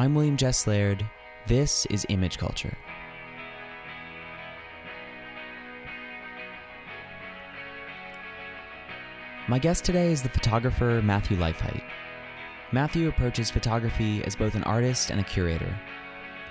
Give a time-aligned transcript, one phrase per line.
[0.00, 1.04] I'm William Jess Laird.
[1.46, 2.74] This is Image Culture.
[9.46, 11.82] My guest today is the photographer Matthew Leifheit.
[12.72, 15.78] Matthew approaches photography as both an artist and a curator.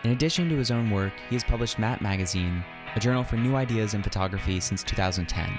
[0.04, 2.64] In addition to his own work, he has published Matte Magazine,
[2.96, 5.50] a journal for new ideas in photography since 2010.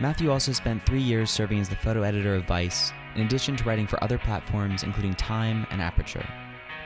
[0.00, 3.64] Matthew also spent three years serving as the photo editor of Vice, in addition to
[3.64, 6.28] writing for other platforms including Time and Aperture.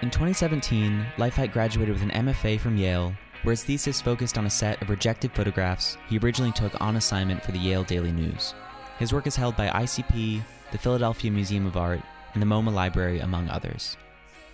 [0.03, 4.51] In 2017, Leifheit graduated with an MFA from Yale, where his thesis focused on a
[4.51, 8.55] set of rejected photographs he originally took on assignment for the Yale Daily News.
[8.99, 12.03] His work is held by ICP, the Philadelphia Museum of Art,
[12.35, 13.97] and the MoMA Library, among others.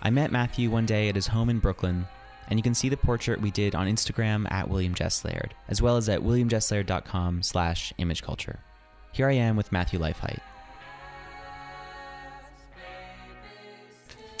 [0.01, 2.07] I met Matthew one day at his home in Brooklyn,
[2.47, 5.81] and you can see the portrait we did on Instagram at William Jess Laird, as
[5.81, 8.59] well as at williamjesslaird.com slash imageculture.
[9.11, 10.39] Here I am with Matthew Leifheit.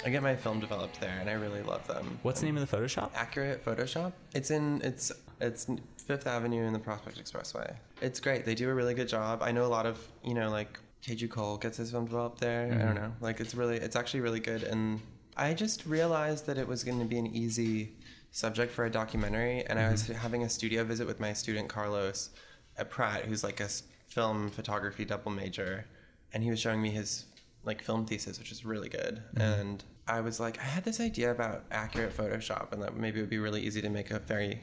[0.05, 2.19] I get my film developed there, and I really love them.
[2.23, 3.11] What's the name of the Photoshop?
[3.15, 4.11] Accurate Photoshop.
[4.33, 7.75] It's in it's it's Fifth Avenue in the Prospect Expressway.
[8.01, 8.45] It's great.
[8.45, 9.41] They do a really good job.
[9.41, 12.65] I know a lot of you know like Teju Cole gets his film developed there.
[12.65, 12.95] I don't mm-hmm.
[12.95, 13.13] know.
[13.21, 14.99] Like it's really it's actually really good, and
[15.37, 17.93] I just realized that it was going to be an easy
[18.31, 20.13] subject for a documentary, and I was mm-hmm.
[20.13, 22.31] having a studio visit with my student Carlos
[22.77, 23.69] at Pratt, who's like a
[24.07, 25.85] film photography double major,
[26.33, 27.25] and he was showing me his
[27.63, 29.23] like film thesis, which is really good.
[29.35, 29.41] Mm-hmm.
[29.41, 33.23] And I was like, I had this idea about accurate Photoshop, and that maybe it
[33.23, 34.61] would be really easy to make a very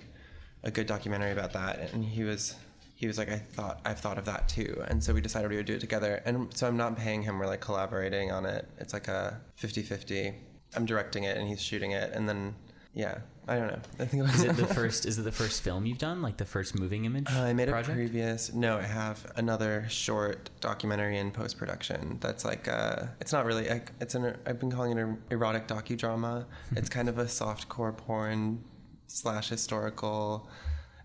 [0.62, 1.92] a good documentary about that.
[1.92, 2.54] And he was
[2.94, 4.82] he was like, I thought I've thought of that too.
[4.88, 6.22] And so we decided we would do it together.
[6.26, 8.68] And so I'm not paying him; we're like collaborating on it.
[8.78, 10.34] It's like a 50-50.
[10.76, 12.54] I'm directing it, and he's shooting it, and then
[12.92, 13.18] yeah,
[13.50, 13.80] I don't know.
[13.98, 15.04] I think Is it the first?
[15.06, 16.22] Is it the first film you've done?
[16.22, 17.26] Like the first moving image?
[17.28, 17.90] Uh, I made project?
[17.90, 18.52] a previous.
[18.52, 22.18] No, I have another short documentary in post production.
[22.20, 23.68] That's like uh, it's not really.
[23.68, 24.36] Like, it's an.
[24.46, 26.46] I've been calling it an erotic docudrama.
[26.76, 28.62] it's kind of a soft core porn
[29.08, 30.48] slash historical.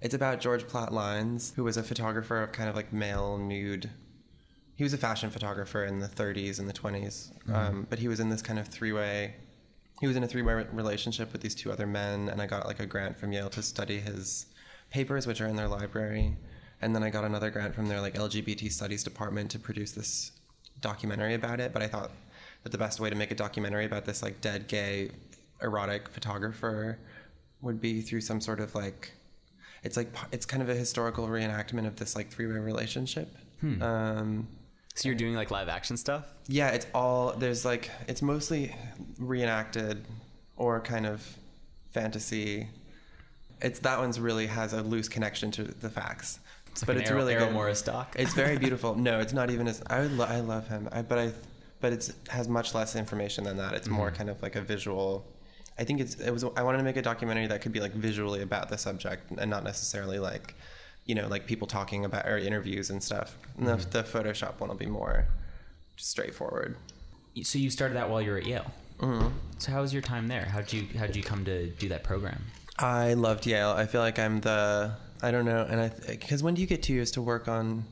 [0.02, 3.90] It's about George Platt Lynes, who was a photographer of kind of like male nude.
[4.76, 8.20] He was a fashion photographer in the 30s and the 20s, um, but he was
[8.20, 9.36] in this kind of three way
[10.00, 12.80] he was in a three-way relationship with these two other men and i got like
[12.80, 14.48] a grant from yale to study his
[14.90, 16.36] papers which are in their library.
[16.82, 20.32] And then i got another grant from their like lgbt studies department to produce this
[20.82, 21.74] documentary about it.
[21.74, 22.12] But i thought
[22.64, 25.12] that the best way to make a documentary about this like dead gay
[25.62, 27.00] erotic photographer
[27.62, 29.12] would be through some sort of like
[29.84, 33.36] it's like it's kind of a historical reenactment of this like three-way relationship.
[33.82, 34.48] Um
[34.96, 36.26] So you're doing like live action stuff?
[36.48, 38.74] yeah, it's all there's like it's mostly
[39.20, 40.06] reenacted
[40.58, 41.38] or kind of
[41.92, 42.68] fantasy.
[43.62, 46.40] It's that one's really has a loose connection to the facts,
[46.72, 47.52] It's like but it's Errol- really Errol.
[47.52, 48.16] Morris doc.
[48.18, 48.96] It's very beautiful.
[48.96, 51.32] no, it's not even as I would lo- I love him, I, but I
[51.82, 53.74] but it's has much less information than that.
[53.74, 54.16] It's more mm-hmm.
[54.18, 55.26] kind of like a visual.
[55.78, 57.94] I think it's it was I wanted to make a documentary that could be like
[57.94, 60.56] visually about the subject and not necessarily like
[61.06, 63.38] you know like people talking about or interviews and stuff.
[63.58, 65.28] And the, the Photoshop one will be more
[65.96, 66.78] straightforward.
[67.44, 68.72] So you started that while you were at Yale.
[69.00, 69.28] Mm-hmm.
[69.58, 70.46] So how was your time there?
[70.46, 72.42] How'd you how'd you come to do that program?
[72.78, 73.72] I loved Yale.
[73.72, 76.84] I feel like I'm the I don't know, and I because when do you get
[76.84, 77.86] two years to work on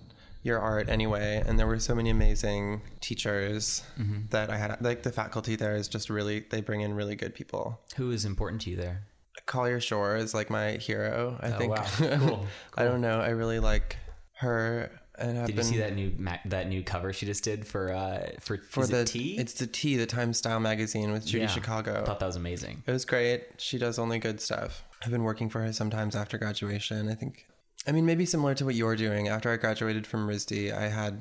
[0.44, 1.44] your art anyway?
[1.46, 3.84] And there were so many amazing teachers
[4.30, 4.82] that I had.
[4.82, 7.80] Like the faculty there is just really they bring in really good people.
[7.96, 9.04] Who was important to you there?
[9.46, 11.38] Collier Schorr is like my hero.
[11.42, 11.76] I Oh, think.
[11.76, 11.86] wow.
[12.20, 13.20] Cool, I don't know.
[13.20, 13.98] I really like
[14.40, 14.90] her.
[15.18, 17.92] And I've Did you see that new ma- that new cover she just did for
[17.94, 19.36] uh for, for the it T?
[19.38, 21.48] It's the T, the Time Style magazine with Judy Yeah.
[21.50, 22.02] Chicago.
[22.02, 22.82] I thought that was amazing.
[22.88, 23.44] It was great.
[23.58, 24.84] She does only good stuff.
[25.04, 27.10] I've been working for her sometimes after graduation.
[27.10, 27.46] I think,
[27.86, 29.28] I mean, maybe similar to what you're doing.
[29.28, 31.20] After I graduated from RISD, I had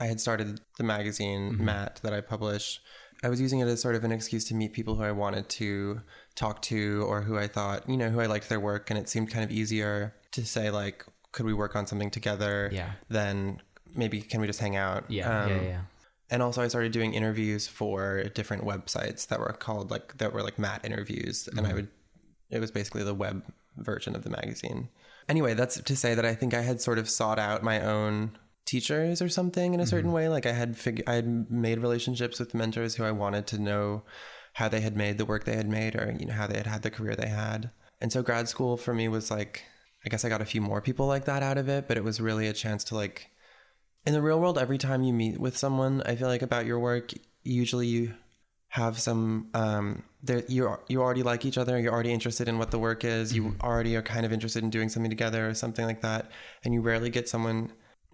[0.00, 2.80] I had started the magazine Matte that I publish.
[3.24, 5.48] I was using it as sort of an excuse to meet people who I wanted
[5.50, 6.02] to
[6.34, 9.08] talk to or who I thought, you know, who I liked their work, and it
[9.08, 12.68] seemed kind of easier to say like, could we work on something together?
[12.72, 12.92] Yeah.
[13.08, 13.62] Than
[13.94, 15.10] maybe can we just hang out?
[15.10, 15.80] Yeah, Um, yeah, yeah.
[16.30, 20.42] and also I started doing interviews for different websites that were called like that were
[20.42, 21.88] like Matte interviews and I would
[22.50, 23.42] it was basically the web
[23.76, 24.88] version of the magazine.
[25.28, 28.36] Anyway, that's to say that I think I had sort of sought out my own
[28.64, 30.28] teachers or something in a certain way.
[30.28, 34.02] Like I had fig- I had made relationships with mentors who I wanted to know
[34.54, 36.66] how they had made the work they had made or you know how they had
[36.66, 37.70] had the career they had.
[38.00, 39.64] And so grad school for me was like
[40.04, 42.04] I guess I got a few more people like that out of it, but it
[42.04, 43.30] was really a chance to like
[44.06, 46.78] in the real world, every time you meet with someone, I feel like about your
[46.78, 47.12] work,
[47.42, 48.14] usually you
[48.74, 52.72] have some um there you you already like each other you're already interested in what
[52.72, 55.84] the work is you already are kind of interested in doing something together or something
[55.84, 56.28] like that
[56.64, 57.70] and you rarely get someone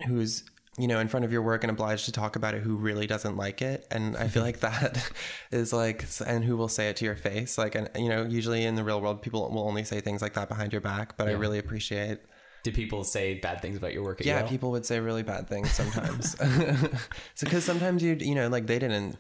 [0.07, 0.45] who's
[0.79, 3.07] you know, in front of your work and obliged to talk about it who really
[3.07, 3.87] doesn't like it.
[3.91, 4.47] And I feel mm-hmm.
[4.47, 5.11] like that
[5.51, 7.59] is like, and who will say it to your face.
[7.59, 10.35] Like, and, you know, usually in the real world, people will only say things like
[10.35, 12.21] that behind your back, but I really appreciate.
[12.63, 14.49] Do people say bad things about your work at Yeah, Yale?
[14.49, 16.39] people would say really bad things sometimes.
[17.35, 19.17] so, because sometimes you, you know, like they didn't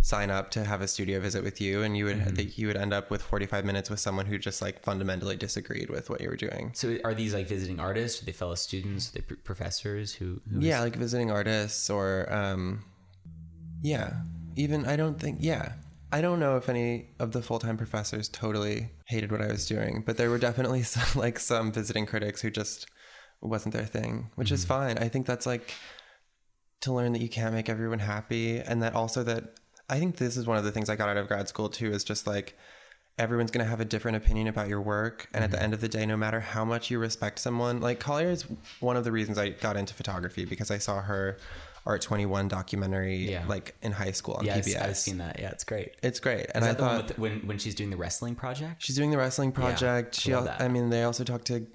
[0.00, 2.60] sign up to have a studio visit with you and you would, Mm-hmm.
[2.60, 6.08] you would end up with 45 minutes with someone who just like fundamentally disagreed with
[6.10, 6.70] what you were doing.
[6.74, 8.22] So are these like visiting artists?
[8.22, 9.10] Are they fellow students?
[9.10, 10.40] Are they pr- professors who?
[10.52, 12.84] who yeah like visiting artists or um
[13.82, 14.14] yeah
[14.56, 15.72] even i don't think yeah
[16.12, 20.02] i don't know if any of the full-time professors totally hated what i was doing
[20.06, 22.86] but there were definitely some like some visiting critics who just
[23.42, 25.74] wasn't their thing which is fine i think that's like
[26.80, 29.54] to learn that you can't make everyone happy and that also that
[29.88, 31.90] i think this is one of the things i got out of grad school too
[31.92, 32.56] is just like
[33.18, 35.80] everyone's going to have a different opinion about your work and at the end of
[35.80, 38.44] the day no matter how much you respect someone like collier is
[38.80, 41.38] one of the reasons i got into photography because i saw her
[41.86, 43.44] art 21 documentary Yeah.
[43.46, 45.38] like in high school on Yeah, I've, pbs I've seen that.
[45.38, 45.92] Yeah, it's great.
[46.02, 47.96] it's great and Is i that the one thought with when when she's doing the
[47.96, 48.82] wrestling project?
[48.82, 51.66] she's doing the wrestling project she love al- i mean they also talked to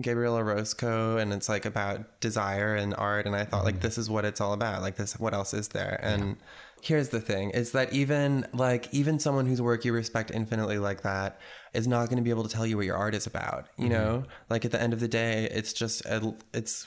[0.00, 3.66] Gabriela Roscoe and it's like about desire and art and I thought Mm-hmm.
[3.66, 6.36] like this is what it's all about like this what else is there and
[6.84, 11.00] here's the thing is that even like even someone whose work you respect infinitely like
[11.00, 11.40] that
[11.72, 13.84] is not going to be able to tell you what your art is about you
[13.84, 13.92] mm-hmm.
[13.92, 14.24] know?
[14.50, 16.86] Like at the end of the day it's just a, it's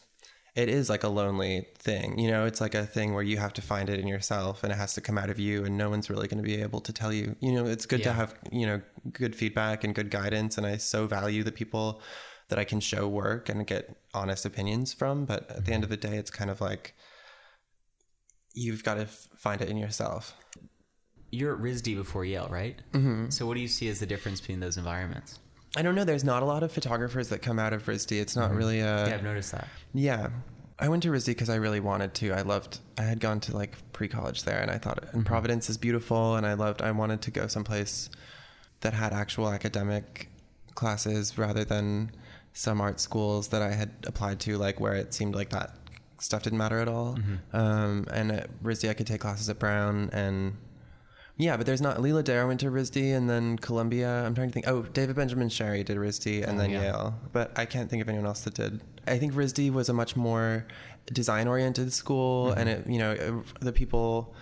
[0.56, 2.46] it is like a lonely thing you know?
[2.46, 4.94] It's like a thing where you have to find it in yourself and it has
[4.94, 7.12] to come out of you and no one's really going to be able to tell
[7.12, 7.66] you you know?
[7.66, 11.44] It's good to have you know good feedback and good guidance and i so value
[11.44, 12.02] the people
[12.50, 15.90] that i can show work and get honest opinions from but at the end of
[15.90, 16.94] the day it's kind of like
[18.58, 20.36] you've got to f- find it in yourself
[21.32, 22.82] You're at RISD before Yale, right?
[22.94, 23.30] Mm-hmm.
[23.30, 25.40] So what do you see as the difference between those environments?
[25.76, 28.20] i don't know there's not a lot of photographers that come out of RISD.
[28.20, 29.68] it's not really a yeah, I've noticed that.
[29.94, 30.30] Yeah.
[30.80, 32.32] I went to RISD because I really wanted to.
[32.32, 35.70] I loved, I had gone to like pre college there and I thought, and Providence
[35.70, 36.36] is beautiful.
[36.36, 38.10] And I loved, I wanted to go someplace
[38.82, 40.30] that had actual academic
[40.76, 42.12] classes rather than
[42.54, 45.76] some art schools that I had applied to, like where it seemed like that
[46.20, 47.18] stuff didn't matter at all.
[47.54, 50.56] Um, and at RISD, I could take classes at Brown and
[51.40, 52.02] yeah, but there's not.
[52.02, 54.24] Leigh Ledare went to RISD and then Columbia.
[54.26, 54.68] I'm trying to think.
[54.68, 56.82] Oh, David Benjamin Sherry did RISD and Oh, then yeah.
[56.82, 57.20] Yale.
[57.32, 58.82] But I can't think of anyone else that did.
[59.06, 60.66] I think RISD was a much more
[61.14, 64.34] design oriented school, and it, you know, it- the people,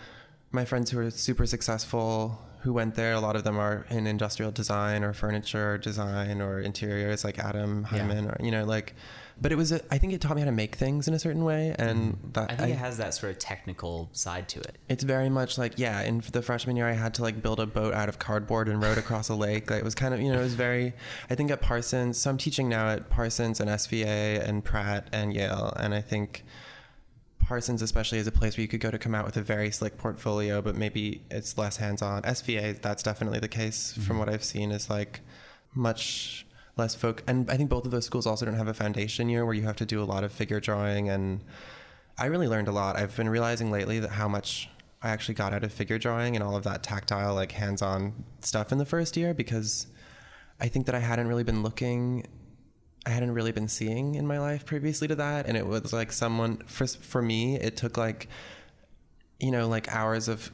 [0.54, 4.08] my friends who are super successful who went there, a lot of them are in
[4.08, 8.00] industrial design or furniture design or interiors, like Adam Yeah.
[8.00, 8.96] Hyman, or you know, like.
[9.40, 9.72] But it was.
[9.72, 12.14] A, I think it taught me how to make things in a certain way, and
[12.14, 12.32] mm-hmm.
[12.32, 14.78] that I think it has that sort of technical side to it.
[14.88, 16.02] it's very much like yeah.
[16.04, 18.82] In the freshman year, I had to like build a boat out of cardboard and
[18.82, 19.70] rowed across a lake.
[19.70, 20.94] Like, it was kind of you know it was very.
[21.30, 25.34] I think at Parsons, so I'm teaching now at Parsons and SVA and Pratt and
[25.34, 26.46] Yale, and I think
[27.46, 29.70] Parsons especially is a place where you could go to come out with a very
[29.70, 32.24] slick portfolio, but maybe it's less hands on.
[32.24, 34.18] SVA, that's definitely the case from mm-hmm.
[34.20, 34.72] what I've seen.
[34.72, 35.22] Is like
[35.76, 36.45] much
[36.78, 39.46] less folk, and I think both of those schools also don't have a foundation year
[39.46, 41.44] where you have to do a lot of figure drawing and.
[42.18, 42.96] I really learned a lot.
[42.96, 44.70] I've been realizing lately that how much
[45.02, 48.26] I actually got out of figure drawing and all of that tactile, like hands on
[48.40, 49.86] stuff in the first year because
[50.60, 52.26] I think that I hadn't really been looking,
[53.06, 55.46] I hadn't really been seeing in my life previously to that.
[55.46, 58.30] And it was like someone, for, for me, it took like,
[59.40, 60.52] you know, like hours of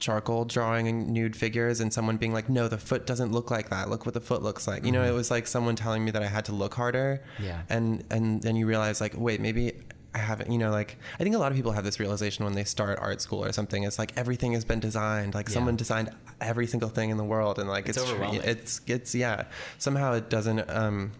[0.00, 3.88] charcoal drawing nude figures and someone being like, no, the foot doesn't look like that.
[3.90, 4.84] Look what the foot looks like.
[4.84, 7.22] You know, it was like someone telling me that I had to look harder.
[7.38, 7.62] Yeah.
[7.68, 9.74] And, and then you realize like, wait, maybe
[10.14, 12.54] I haven't, you know, like, I think a lot of people have this realization when
[12.54, 13.84] they start art school or something.
[13.84, 15.34] It's like everything has been designed.
[15.34, 15.54] Like Yeah.
[15.54, 16.10] someone designed
[16.40, 17.58] every single thing in the world.
[17.58, 18.40] And like, It's it's, overwhelming.
[18.42, 19.44] it's, it's, yeah.
[19.78, 21.12] Somehow it doesn't, um,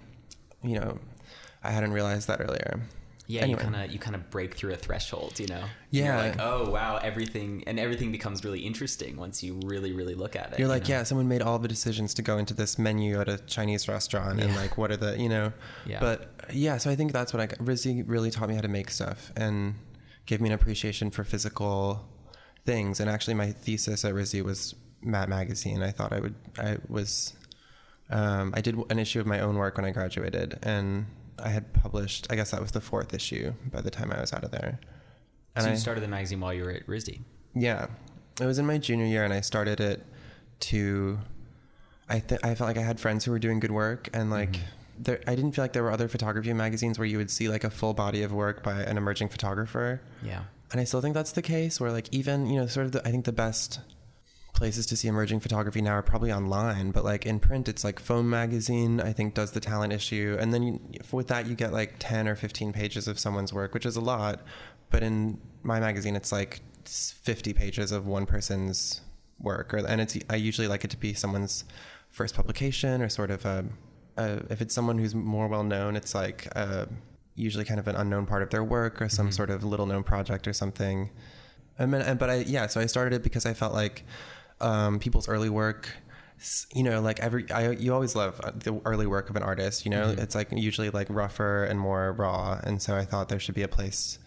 [0.65, 0.99] you know,
[1.63, 2.81] I hadn't realized that earlier.
[3.31, 3.61] Yeah, Anyway.
[3.61, 5.63] you kind of you kind of break through a threshold, you know.
[5.91, 6.05] Yeah.
[6.05, 10.35] You're like, oh wow, everything and everything becomes really interesting once you really really look
[10.35, 10.59] at it.
[10.59, 10.97] You're you like, know?
[10.97, 14.41] yeah, someone made all the decisions to go into this menu at a Chinese restaurant,
[14.41, 15.53] and like, what are the, you know?
[15.87, 16.01] Yeah.
[16.01, 17.47] But yeah, so I think that's what I.
[17.47, 19.75] RISD really taught me how to make stuff and
[20.27, 22.09] gave me an appreciation for physical
[22.65, 23.01] things.
[23.01, 25.83] And actually, my thesis at RISD was Matte Magazine.
[25.83, 27.35] I thought I would, I was,
[28.11, 31.07] um, I did an issue of my own work when I graduated, and
[31.43, 32.27] I had published.
[32.31, 34.79] I guess that was the fourth issue by the time I was out of there.
[35.57, 37.21] And So you I- started the magazine while you were at RISD.
[37.55, 37.87] yeah,
[38.41, 40.05] it was in my junior year, and I started it
[40.61, 41.19] to.
[42.09, 44.53] I th- I felt like I had friends who were doing good work, and like
[44.53, 45.03] mm-hmm.
[45.03, 47.65] there, I didn't feel like there were other photography magazines where you would see like
[47.65, 50.01] a full body of work by an emerging photographer.
[50.23, 50.43] Yeah.
[50.73, 51.81] And I still think that's the case.
[51.81, 53.81] Where like even you know sort of the, I think the best
[54.61, 57.99] places to see emerging photography now are probably online, but like in print, it's like
[57.99, 59.01] Foam Magazine.
[59.01, 62.29] I think does the talent issue, and then you, with that you get like ten
[62.29, 64.37] or fifteen pages of someone's work, which is a lot.
[64.91, 69.01] but in my magazine, it's like 50 pages of one person's
[69.39, 71.65] work, or and it's I usually like it to be someone's
[72.11, 73.65] first publication or sort of a,
[74.17, 76.87] a if it's someone who's more well known, it's like a,
[77.35, 79.35] usually kind of an unknown part of their work or some Mhm.
[79.35, 81.09] sort of little known project or something.
[81.79, 84.05] I mean, and- but I yeah, so I started it because I felt like
[84.61, 85.89] um, people's early work.
[86.75, 89.85] You know, like every I you always love uh, the early work of an artist.
[89.85, 90.19] You know, Mhm.
[90.21, 93.63] it's like usually like rougher and more raw, and so I thought there should be
[93.63, 94.19] a place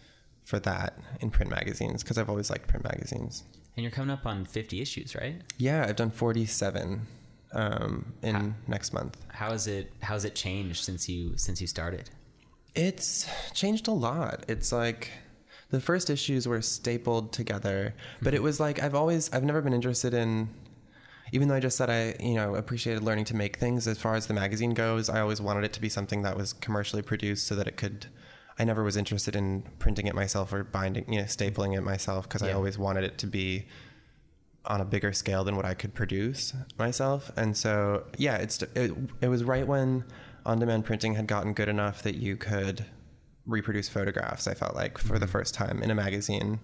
[0.44, 3.44] for that in print magazines because I've always liked print magazines.
[3.75, 5.42] And you're coming up on 50 issues, right?
[5.58, 7.08] Yeah, I've done forty seven
[7.52, 9.18] um, in How- next month.
[9.30, 12.12] How has it how's it changed since you since you started?
[12.75, 14.46] It's changed a lot.
[14.48, 15.10] It's like
[15.74, 18.44] the first issues were stapled together, but it mm-hmm.
[18.44, 20.50] was like I've always I've never been interested in
[21.32, 24.13] even though I just said I, you know, appreciated learning to make things as far
[24.13, 27.48] as the magazine goes, I always wanted it to be something that was commercially produced
[27.48, 28.06] so that it could
[28.60, 32.30] I never was interested in printing it myself or binding, you know, stapling it myself
[32.30, 33.65] because I always wanted it to be
[34.65, 37.32] on a bigger scale than what I could produce myself.
[37.36, 40.03] And so, yeah, it's it, it was right when
[40.46, 42.86] on-demand printing had gotten good enough that you could
[43.46, 44.48] reproduce photographs.
[44.48, 46.60] I felt like for the first time in a magazine,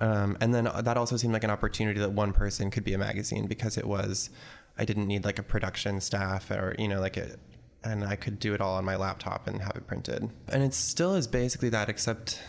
[0.00, 2.98] um, and then that also seemed like an opportunity that one person could be a
[2.98, 4.30] magazine because it was
[4.76, 7.38] I didn't need like a production staff or you know like it,
[7.84, 10.30] and I could do it all on my laptop and have it printed.
[10.48, 12.40] And it still is basically that, except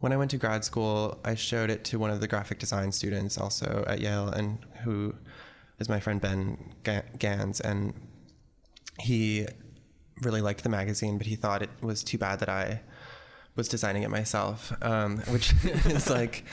[0.00, 2.92] when I went to grad school, I showed it to one of the graphic design
[2.92, 5.14] students also at Yale, and who
[5.78, 6.74] is my friend Ben
[7.18, 7.94] Gans, and
[8.98, 9.46] he
[10.22, 12.82] really liked the magazine, but he thought it was too bad that I
[13.56, 15.52] was designing it myself, um, which
[15.86, 16.44] is like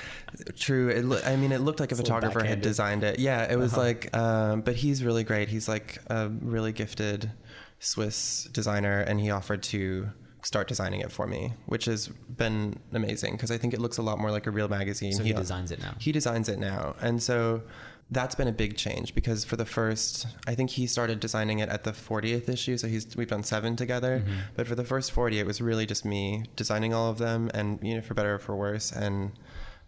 [0.56, 0.90] true.
[0.90, 3.20] It lo- I mean, it looked like a It's a photographer had designed it.
[3.20, 3.82] Yeah, it was Uh-huh.
[3.82, 5.50] like, um, but he's really great.
[5.50, 7.32] He's like a really gifted
[7.80, 10.10] Swiss designer, and he offered to
[10.44, 14.02] start designing it for me, which has been amazing because I think it looks a
[14.02, 15.14] lot more like a real magazine.
[15.14, 15.94] So he designs it now.
[16.00, 17.62] He designs it now, and so
[18.10, 21.68] that's been a big change because for the first, I think he started designing it
[21.70, 24.24] at the 40th issue, so he's we've done seven together.
[24.26, 24.34] Mhm.
[24.56, 27.80] But for the first 40, it was really just me designing all of them, and
[27.82, 28.92] you know, for better or for worse.
[28.92, 29.32] And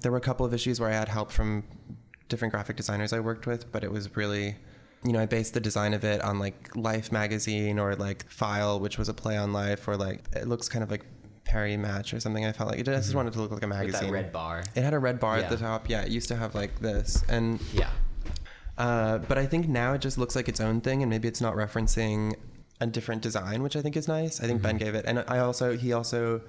[0.02, 1.64] there were a couple of issues where I had help from
[2.28, 4.56] different graphic designers I worked with, but it was really,
[5.04, 8.80] you know, I based the design of it on like Life magazine or like File,
[8.82, 11.06] which was a play on Life, or like it looks kind of like
[11.46, 12.46] Paris Match or something.
[12.46, 13.16] I felt like it I just Mhm.
[13.16, 14.08] wanted to look like a With magazine.
[14.08, 14.64] that red bar.
[14.76, 15.46] It had a red bar Yeah.
[15.46, 15.90] at the top.
[15.90, 17.90] Yeah, it used to have like this, and Yeah.
[18.80, 21.42] Uh, but I think now it just looks like its own thing, and maybe it's
[21.42, 22.34] not referencing
[22.82, 24.42] a different design, which I think is nice.
[24.42, 24.80] I think Ben Mhm.
[24.80, 26.42] gave it, and I also he also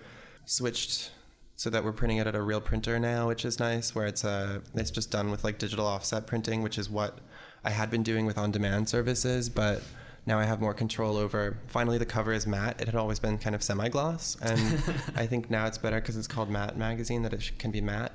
[0.46, 1.10] switched
[1.56, 3.94] so that we're printing it at a real printer now, which is nice.
[3.94, 7.18] Where it's uh it's just done with like digital offset printing, which is what
[7.64, 9.82] I had been doing with on-demand services, but
[10.25, 11.58] now I have more control over.
[11.66, 12.80] Finally, the cover is matte.
[12.80, 14.60] It had always been kind of semi-gloss, and
[15.16, 17.80] I think now it's better because it's called Matte Magazine that it sh- can be
[17.80, 18.12] matte.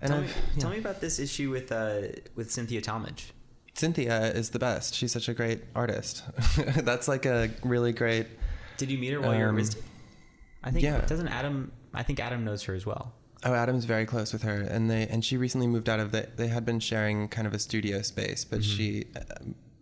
[0.00, 0.60] And tell, me, yeah.
[0.60, 2.02] tell me about this issue with uh,
[2.36, 3.32] with Cynthia Talmadge.
[3.76, 4.94] Cynthia is the best.
[4.94, 6.24] She's such a great artist.
[6.76, 8.26] That's like a really great.
[8.78, 9.80] Did you meet her while you were Um, RISD?
[10.64, 11.00] I think yeah.
[11.06, 11.72] doesn't Adam.
[11.94, 13.12] I think Adam knows her as well.
[13.44, 16.28] Oh, Adam's very close with her, and they and she recently moved out of the.
[16.36, 18.76] They had been sharing kind of a studio space, but Mhm.
[18.76, 19.20] she uh,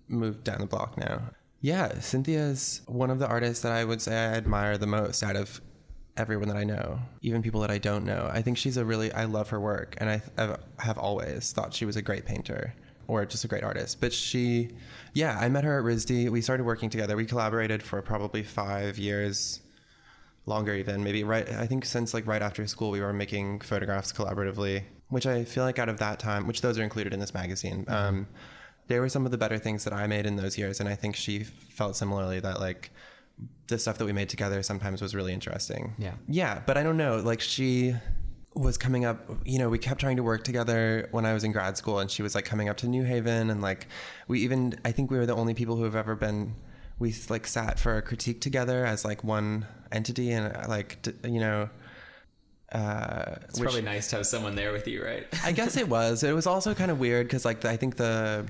[0.08, 1.30] moved down the block now.
[1.60, 5.36] Yeah, Cynthia's one of the artists that I would say I admire the most out
[5.36, 5.60] of
[6.16, 8.28] everyone that I know, even people that I don't know.
[8.30, 9.10] I think she's a really.
[9.12, 10.22] I love her work, and I
[10.78, 12.74] have always thought she was a great painter
[13.06, 14.00] or just a great artist.
[14.00, 14.70] But she,
[15.12, 16.28] yeah, I met her at RISD.
[16.30, 17.16] We started working together.
[17.16, 19.60] We collaborated for probably five years
[20.46, 24.12] longer even maybe right i think since like right after school we were making photographs
[24.12, 27.32] collaboratively which i feel like out of that time which those are included in this
[27.32, 28.26] magazine um,
[28.86, 30.94] they were some of the better things that i made in those years and i
[30.94, 32.90] think she felt similarly that like
[33.68, 36.12] the stuff that we made together sometimes was really interesting Yeah.
[36.28, 37.94] yeah but i don't know like she
[38.54, 41.50] was coming up you know we kept trying to work together when i was in
[41.52, 43.88] grad school and she was like coming up to new haven and like
[44.28, 46.54] we even i think we were the only people who have ever been
[47.00, 51.40] we like sat for a critique together as like one entity and uh, like you
[51.40, 51.68] know
[52.72, 55.26] uh It's which- probably nice to have someone there with you, right?
[55.44, 56.22] I guess it was.
[56.24, 58.46] It was also kind of weird because, like, I think the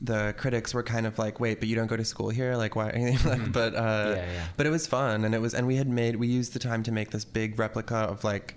[0.00, 2.56] the critics were kind of like, "Wait, but you don't go to school here?
[2.56, 2.90] Like, why?"
[3.24, 4.16] like, but uh, Mm-hmm.
[4.16, 4.46] Yeah, yeah.
[4.56, 6.82] but it was fun, and it was, and we had made, we used the time
[6.84, 8.54] to make this big replica of like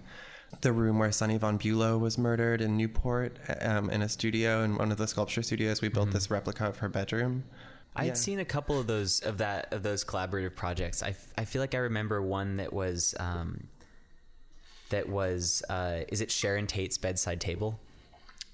[0.61, 4.77] the room where Sunny von Bülow was murdered in Newport, um, in a studio in
[4.77, 5.81] one of the sculpture studios.
[5.81, 6.13] We built Mhm.
[6.13, 7.43] this replica of her bedroom.
[7.95, 8.13] I had Yeah.
[8.15, 11.01] seen a couple of those of that of those collaborative projects.
[11.03, 13.67] I, f- I feel like I remember one that was um,
[14.89, 17.79] that was uh, is it Sharon Tate's bedside table?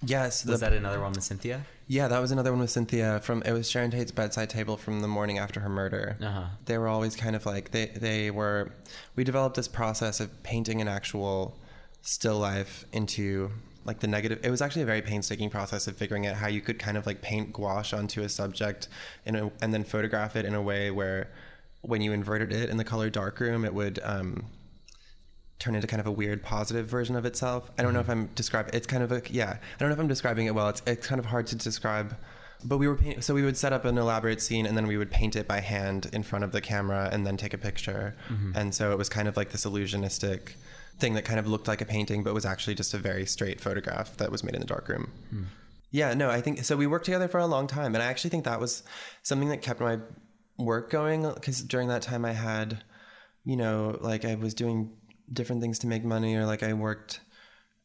[0.01, 1.65] Yes, Was the- that another one with Cynthia?
[1.87, 5.01] Yeah, that was another one with Cynthia from it was Sharon Tate's bedside table from
[5.01, 6.17] the morning after her murder.
[6.21, 6.45] Uh huh.
[6.65, 8.71] They were always kind of like they they were
[9.15, 11.57] we developed this process of painting an actual
[12.05, 13.51] still life into
[13.83, 16.61] like the negative it was actually a very painstaking process of figuring out how you
[16.61, 18.87] could kind of like paint gouache onto a subject
[19.25, 21.29] in a, and then photograph it in a way where
[21.81, 24.45] when you inverted it in the color darkroom it would um,
[25.59, 27.71] turn into kind of a weird positive version of itself.
[27.77, 29.99] I don't know if i'm describing it's kind of a yeah i don't know if
[29.99, 30.69] i'm describing it well.
[30.69, 32.15] It's, it's kind of hard to describe
[32.63, 34.97] but we were paint- so we would set up an elaborate scene and then we
[34.97, 38.15] would paint it by hand in front of the camera and then take a picture.
[38.55, 40.53] And so it was kind of like this illusionistic
[40.99, 43.59] thing that kind of looked like a painting but was actually just a very straight
[43.59, 45.43] photograph that was made in the darkroom hmm.
[45.91, 48.29] yeah no i think so we worked together for a long time and i actually
[48.29, 48.83] think that was
[49.23, 49.99] something that kept my
[50.57, 52.83] work going because during that time i had
[53.43, 54.91] you know like i was doing
[55.31, 57.19] different things to make money or like i worked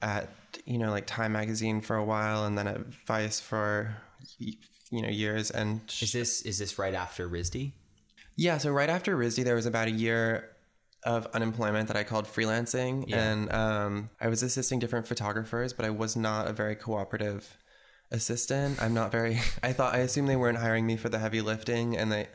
[0.02, 0.28] at
[0.64, 3.96] you know like time magazine for a while and then at vice for
[4.38, 7.72] you know years and Is this is this right after RISD?
[8.36, 10.50] yeah so right after RISD there was about a year
[11.04, 13.30] of unemployment that I called freelancing Yeah.
[13.30, 17.56] and um, I was assisting different photographers but I was not a very cooperative
[18.10, 21.40] assistant I'm not very I thought I assumed they weren't hiring me for the heavy
[21.40, 22.28] lifting and they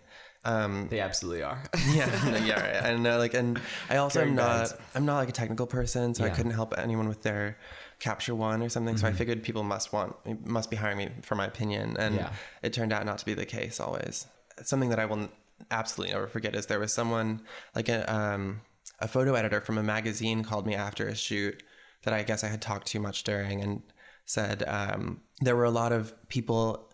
[0.46, 1.64] um, They absolutely are.
[1.92, 2.86] yeah, yeah, right.
[2.94, 4.74] and uh, like, and I also Carrying am not, bags.
[4.94, 6.30] I'm not like a technical person, so I Yeah.
[6.34, 6.36] Mm-hmm.
[6.38, 7.58] couldn't help anyone with their
[7.98, 8.96] capture one or something.
[8.96, 12.30] So I figured people must want, must be hiring me for my opinion, and Yeah.
[12.62, 14.28] it turned out not to be the case always.
[14.62, 15.30] Something that I will
[15.72, 17.42] absolutely never forget is there was someone
[17.76, 18.62] like a, um,
[19.00, 21.64] a photo editor from a magazine called me after a shoot
[22.04, 23.82] that I guess I had talked too much during and
[24.26, 26.92] said um, there were a lot of people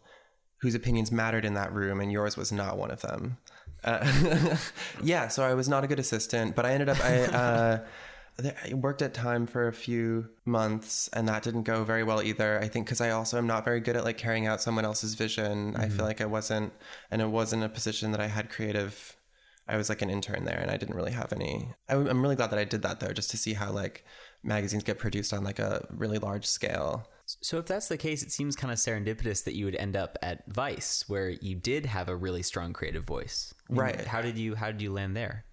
[0.62, 3.38] whose opinions mattered in that room, and yours was not one of them.
[3.84, 4.58] Uh,
[5.03, 7.24] yeah, so I was not a good assistant, but I ended up I.
[7.24, 7.80] Uh,
[8.45, 12.60] I worked at Time for a few months, and that didn't go very well either.
[12.60, 15.15] I think because I also am not very good at like carrying out someone else's
[15.15, 15.75] vision.
[15.75, 16.05] I feel mm-hmm.
[16.05, 16.74] like I wasn't,
[17.10, 19.15] and it wasn't a position that I had creative.
[19.67, 21.69] I was like an intern there, and I didn't really have any.
[21.89, 24.05] I, I'm really glad that I did that though, just to see how like
[24.43, 27.07] magazines get produced on like a really large scale.
[27.41, 30.17] So if that's the case, it seems kind of serendipitous that you would end up
[30.21, 33.53] at Vice, where you did have a really strong creative voice.
[33.70, 34.05] I mean, Right.
[34.05, 35.46] How did you How did you land there?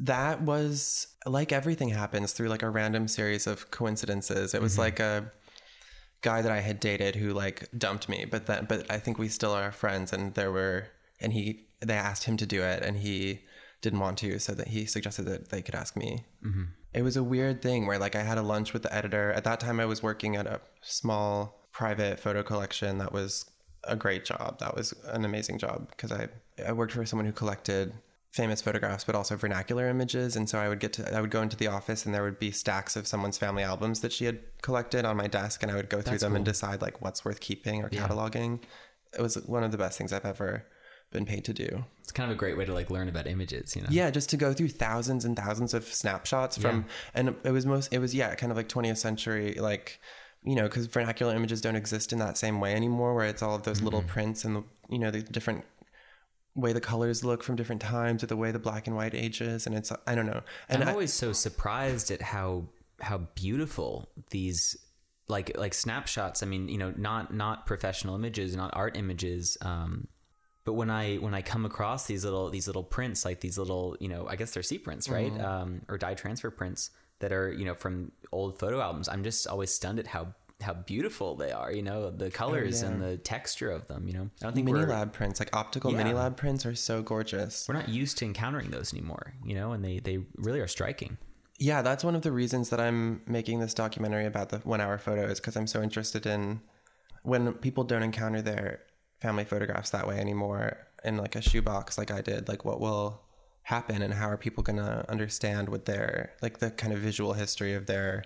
[0.00, 4.54] That was like everything happens through like a random series of coincidences.
[4.54, 4.80] It was mm-hmm.
[4.80, 5.30] like a
[6.22, 9.28] guy that I had dated who like dumped me, but then but I think we
[9.28, 10.88] still are friends and there were
[11.20, 13.40] and he they asked him to do it and he
[13.82, 16.24] didn't want to so that he suggested that they could ask me.
[16.44, 16.64] Mm-hmm.
[16.94, 19.32] It was a weird thing where like I had a lunch with the editor.
[19.32, 23.44] At that time I was working at a small private photo collection that was
[23.84, 24.60] a great job.
[24.60, 26.28] That was an amazing job because I
[26.66, 27.92] I worked for someone who collected
[28.30, 31.42] famous photographs but also vernacular images and so I would get to I would go
[31.42, 34.38] into the office and there would be stacks of someone's family albums that she had
[34.62, 37.24] collected on my desk and I would go through That's them and decide like what's
[37.24, 38.06] worth keeping or Yeah.
[38.06, 38.60] cataloging.
[39.18, 40.64] It was one of the best things I've ever
[41.10, 41.84] been paid to do.
[42.02, 43.88] It's kind of a great way to like learn about images, you know.
[43.90, 47.92] Yeah, just to go through thousands and thousands of snapshots from, and it was most,
[47.92, 50.00] it was yeah, kind of like 20th century, like
[50.42, 53.54] you know, because vernacular images don't exist in that same way anymore, where it's all
[53.54, 53.86] of those mm-hmm.
[53.86, 55.64] little prints and the you know the different
[56.54, 59.66] way the colors look from different times or the way the black and white ages,
[59.66, 62.68] and it's I don't know, and I'm I- always so surprised at how
[63.00, 64.76] how beautiful these
[65.28, 66.42] like like snapshots.
[66.42, 69.56] I mean, you know, not not professional images, not art images.
[69.62, 70.08] Um,
[70.64, 73.96] but when I when I come across these little these little prints, like these little
[74.00, 75.32] you know, I guess they're C prints, right?
[75.40, 79.08] Um, or dye transfer prints that are you know from old photo albums.
[79.08, 81.72] I'm just always stunned at how how beautiful they are.
[81.72, 84.06] You know, the oh, colors and the texture of them.
[84.06, 87.02] You know, I don't think mini lab prints, like optical mini lab prints, are so
[87.02, 87.66] gorgeous.
[87.68, 89.34] we're not used to encountering those anymore.
[89.44, 91.18] You know, and they they really are striking.
[91.58, 94.96] Yeah, that's one of the reasons that I'm making this documentary about the one hour
[94.96, 96.62] photos because I'm so interested in
[97.22, 98.80] when people don't encounter their
[99.20, 103.22] family photographs that way anymore in like a shoebox like I did, like what will
[103.62, 107.34] happen and how are people going to understand what their like the kind of visual
[107.34, 108.24] history of their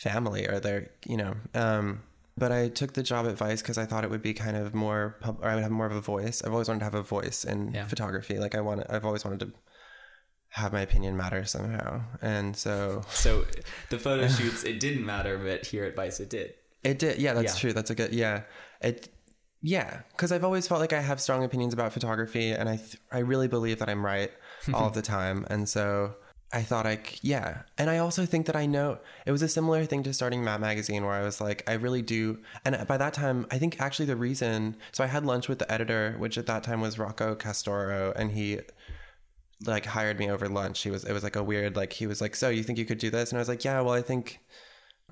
[0.00, 2.02] family or their, you know, um
[2.38, 4.72] but I took the job at Vice because I thought it would be kind of
[4.74, 6.42] more, pub- or I would have more of a voice.
[6.42, 7.84] I've always wanted to have a voice in Yeah.
[7.86, 8.38] photography.
[8.38, 9.52] Like I want, I've always wanted to
[10.50, 12.00] have my opinion matter somehow.
[12.22, 13.44] And so So
[13.90, 16.54] the photo shoots, it didn't matter, but here at Vice, it did.
[16.82, 17.18] it did.
[17.18, 17.60] Yeah, that's Yeah.
[17.60, 17.72] true.
[17.74, 18.42] That's a good, yeah.
[18.80, 19.08] It,
[19.60, 20.00] yeah.
[20.16, 23.18] Cause I've always felt like I have strong opinions about photography and I, th- I
[23.18, 24.30] really believe that I'm right
[24.72, 25.46] all the time.
[25.50, 26.14] And so
[26.52, 27.62] I thought I, yeah.
[27.78, 30.60] And I also think that I know it was a similar thing to starting Matte
[30.60, 32.40] Magazine where I was like, I really do.
[32.64, 35.70] And by that time, I think actually the reason, so I had lunch with the
[35.70, 38.60] editor, which at that time was Rocco Castoro, and he,
[39.66, 40.82] like hired me over lunch.
[40.82, 42.86] He was it was like a weird like he was like, "So, you think you
[42.86, 44.40] could do this?" And I was like, "Yeah, well, I think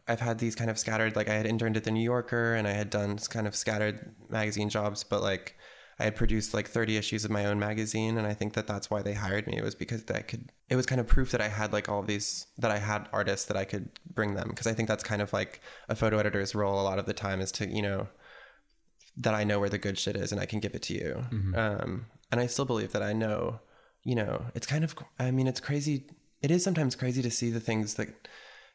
[0.08, 2.66] I've had these kind of scattered like I had interned at the New Yorker and
[2.66, 5.56] I had done kind of scattered magazine jobs, but like
[6.00, 8.88] I had produced like 30 issues of my own magazine, and I think that that's
[8.88, 9.56] why they hired me.
[9.56, 10.52] It was because I could.
[10.68, 13.46] It was kind of proof that I had like all these that I had artists
[13.46, 16.54] that I could bring them because I think that's kind of like a photo editor's
[16.54, 18.06] role a lot of the time is to you know
[19.16, 21.24] that I know where the good shit is and I can give it to you.
[21.56, 23.60] Um, and I still believe that I know.
[24.04, 24.94] You know, it's kind of.
[25.18, 26.04] I mean, it's crazy.
[26.40, 28.28] It is sometimes crazy to see the things that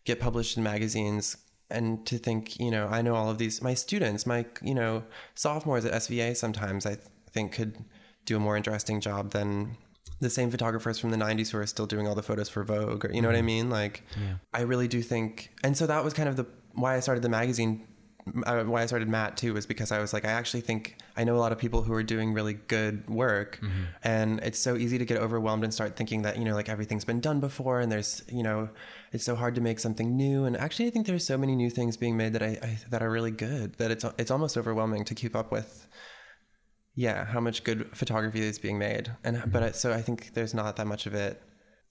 [0.04, 1.38] get published in magazines
[1.70, 3.62] and to think, you know, I know all of these.
[3.62, 6.98] My students, my you know, sophomores at SVA sometimes I
[7.34, 7.84] think could
[8.26, 9.78] do a more interesting job than
[10.20, 13.04] the same photographers from the 90s who are still doing all the photos for Vogue
[13.06, 13.70] or you know what I mean?
[13.70, 14.04] Like
[14.54, 17.30] I really do think and so that was kind of the why I started the
[17.30, 17.88] magazine
[18.46, 21.26] uh, why I started Matte too was because I was like I actually think I
[21.26, 23.60] know a lot of people who are doing really good work
[24.02, 27.04] and it's so easy to get overwhelmed and start thinking that you know like everything's
[27.04, 28.70] been done before and there's you know
[29.12, 31.70] it's so hard to make something new and actually I think there's so many new
[31.70, 35.04] things being made that I, I that are really good that it's it's almost overwhelming
[35.04, 35.86] to keep up with
[36.96, 39.12] yeah how much good photography is being made.
[39.24, 41.42] And but I, so i think there's not that much of it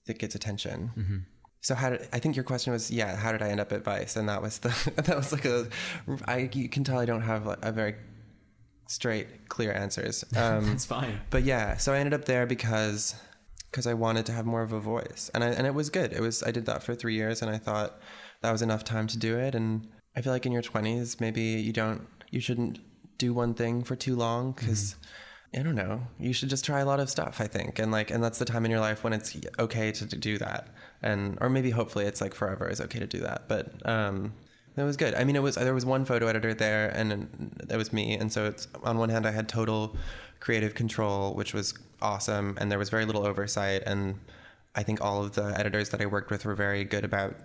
[0.05, 1.25] that gets attention.
[1.61, 3.83] So how did i think your question was yeah how did i end up at
[3.83, 4.15] vice?
[4.15, 4.69] And that was the
[5.07, 5.67] that was like a
[6.25, 7.95] i you can tell i don't have a very
[8.87, 10.23] straight clear answers.
[10.35, 11.19] Um That's fine.
[11.29, 13.15] but yeah so i ended up there because
[13.71, 15.31] because i wanted to have more of a voice.
[15.33, 16.13] And i and it was good.
[16.13, 17.99] It was i did that for three years and i thought
[18.41, 19.55] that was enough time to do it.
[19.55, 22.79] And i feel like in your 20s maybe you don't you shouldn't
[23.25, 24.95] do one thing for too long because
[25.55, 28.09] i don't know you should just try a lot of stuff i think and like
[28.11, 30.67] and that's the time in your life when it's okay to do that
[31.01, 34.33] and or maybe hopefully it's like forever is okay to do that but um
[34.75, 35.13] it was good.
[35.13, 38.15] I mean, it was there was one photo editor there, and it was me.
[38.15, 39.95] And so it's on one hand, I had total
[40.39, 43.83] creative control, which was awesome, and there was very little oversight.
[43.85, 44.19] And
[44.75, 47.35] I think all of the editors that I worked with were very good about.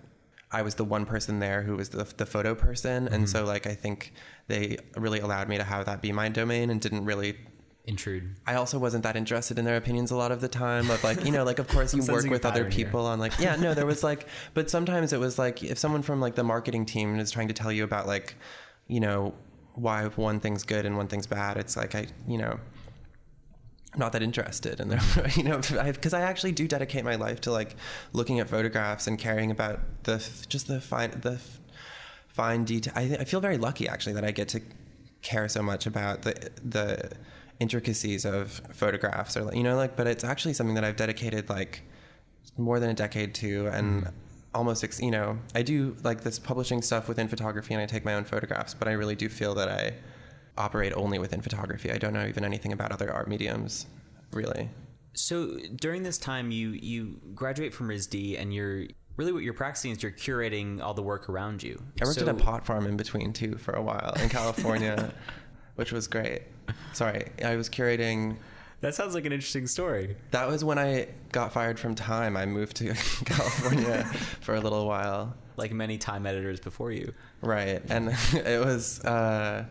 [0.51, 3.25] I was the one person there who was the the photo person, and mm-hmm.
[3.25, 4.13] so like I think
[4.47, 7.37] they really allowed me to have that be my domain, and didn't really
[7.89, 8.35] Intrude.
[8.45, 10.91] I also wasn't that interested in their opinions a lot of the time.
[10.91, 12.85] Of like, you know, like of course you work with other pattern here.
[12.85, 16.03] people on like, yeah, no, there was like, but sometimes it was like if someone
[16.03, 18.35] from like the marketing team is trying to tell you about like,
[18.87, 19.33] you know,
[19.73, 22.59] why one thing's good and one thing's bad, it's like I, you know,
[23.97, 25.39] not that interested in Mm-hmm.
[25.39, 27.75] you know, because I actually do dedicate my life to like
[28.13, 31.39] looking at photographs and caring about the just the fine the
[32.27, 32.93] fine detail.
[32.95, 34.61] I, I feel very lucky actually that I get to
[35.21, 37.11] care so much about the the
[37.59, 41.49] intricacies of photographs or like, you know like but it's actually something that I've dedicated
[41.49, 41.81] like
[42.57, 44.07] more than a decade to and
[44.55, 48.05] almost ex- you know I do like this publishing stuff within photography and I take
[48.05, 49.93] my own photographs but I really do feel that I
[50.57, 53.85] operate only within photography I don't know even anything about other art mediums
[54.31, 54.69] really
[55.13, 58.85] So during this time, you you graduate from RISD, and you're
[59.17, 61.81] really what you're practicing is you're curating all the work around you.
[62.01, 65.13] I worked so, at a pot farm in between too for a while in California
[65.75, 66.43] which was great
[66.93, 68.37] sorry I was curating
[68.81, 70.15] That sounds like an interesting story.
[70.31, 72.37] That was when I got fired from Time.
[72.37, 72.93] I moved to
[73.25, 74.03] California
[74.39, 75.35] for a little while.
[75.57, 77.13] Like many time editors before you.
[77.41, 77.81] Right.
[77.89, 79.65] And it was uh,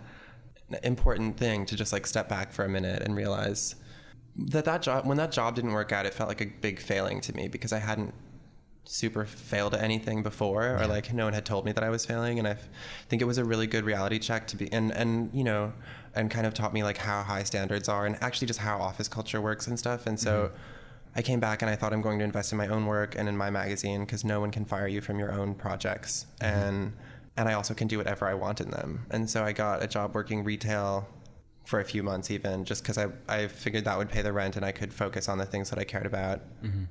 [0.83, 3.75] important thing to just like step back for a minute and realize
[4.37, 7.21] that that job, when that job didn't work out, it felt like a big failing
[7.23, 8.15] to me because I hadn't
[8.85, 12.07] super failed at anything before or like no one had told me that I was
[12.07, 12.39] failing.
[12.39, 12.57] And I
[13.09, 15.75] think it was a really good reality check to be and and you know
[16.15, 19.09] and kind of taught me like how high standards are and actually just how office
[19.09, 20.07] culture works and stuff.
[20.07, 20.57] And so mm-hmm.
[21.17, 23.29] I came back and I thought I'm going to invest in my own work and
[23.29, 26.27] in my magazine because no one can fire you from your own projects.
[26.41, 26.59] Mm-hmm.
[26.59, 26.93] And
[27.39, 29.87] and I also can do whatever I want in them and so I got a
[29.87, 31.09] job working retail
[31.65, 34.57] for a few months even just because I, I figured that would pay the rent
[34.57, 36.85] and I could focus on the things that I cared about mm-hmm.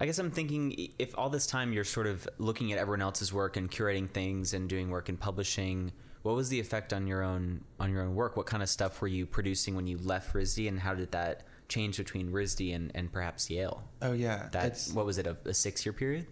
[0.00, 3.32] I guess I'm thinking if all this time you're sort of looking at everyone else's
[3.32, 5.90] work and curating things and doing work and publishing,
[6.22, 8.36] what was the effect on your own on your own work?
[8.36, 11.42] What kind of stuff were you producing when you left RISD, and how did that
[11.68, 13.82] change between RISD and, and perhaps Yale?
[14.02, 16.26] oh yeah That's what was it a, a six year period?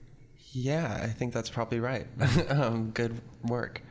[0.57, 2.07] Yeah, I think that's probably right.
[2.49, 3.83] um, good work.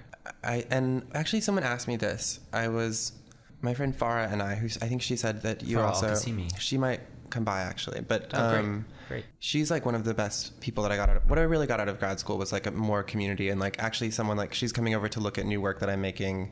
[0.44, 2.40] I and actually, someone asked me this.
[2.52, 3.12] I was
[3.62, 6.16] my friend Farah and I, who I think she said that you Farah also
[6.60, 8.60] she might come by actually, but Oh, great.
[8.60, 9.26] um, Great.
[9.40, 11.30] she's like one of the best people that I got out of.
[11.30, 13.78] What I really got out of grad school was like a more community and like
[13.78, 16.52] actually someone like she's coming over to look at new work that I'm making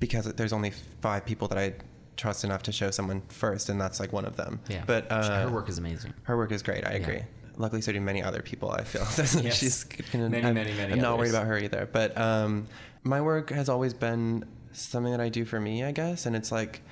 [0.00, 0.70] because there's only
[1.00, 1.74] five people that I
[2.16, 4.60] trust enough to show someone first, and that's like one of them.
[4.68, 6.12] Yeah, but uh, her work is amazing.
[6.24, 6.84] her work is great.
[6.86, 7.22] I Yeah.
[7.56, 8.70] Luckily, so do many other people.
[8.70, 9.02] I feel
[9.42, 9.58] Yes.
[9.58, 11.88] she's gonna, Many, I'm, many, many I'm not worried about her either.
[11.90, 12.66] But um,
[13.02, 16.26] my work has always been something that I do for me, I guess.
[16.26, 16.82] And it's like,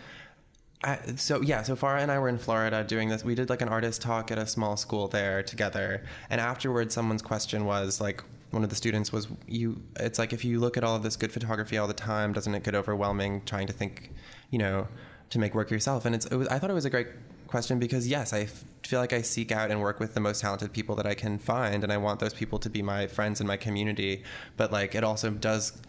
[0.85, 1.63] I, so yeah.
[1.63, 3.25] So Farah and I were in Florida doing this.
[3.25, 6.05] We did like an artist talk at a small school there together.
[6.29, 10.45] And afterwards, someone's question was like, one of the students was, "You." It's like if
[10.45, 13.43] you look at all of this good photography all the time, doesn't it get overwhelming
[13.45, 14.11] trying to think,
[14.51, 14.89] you know?
[15.31, 16.05] to make work yourself?
[16.05, 17.07] And it's it was, I thought it was a great
[17.51, 20.41] question because yes, I f- feel like I seek out and work with the most
[20.41, 23.41] talented people that I can find, and I want those people to be my friends
[23.41, 24.23] in my community.
[24.57, 25.81] But like, it also does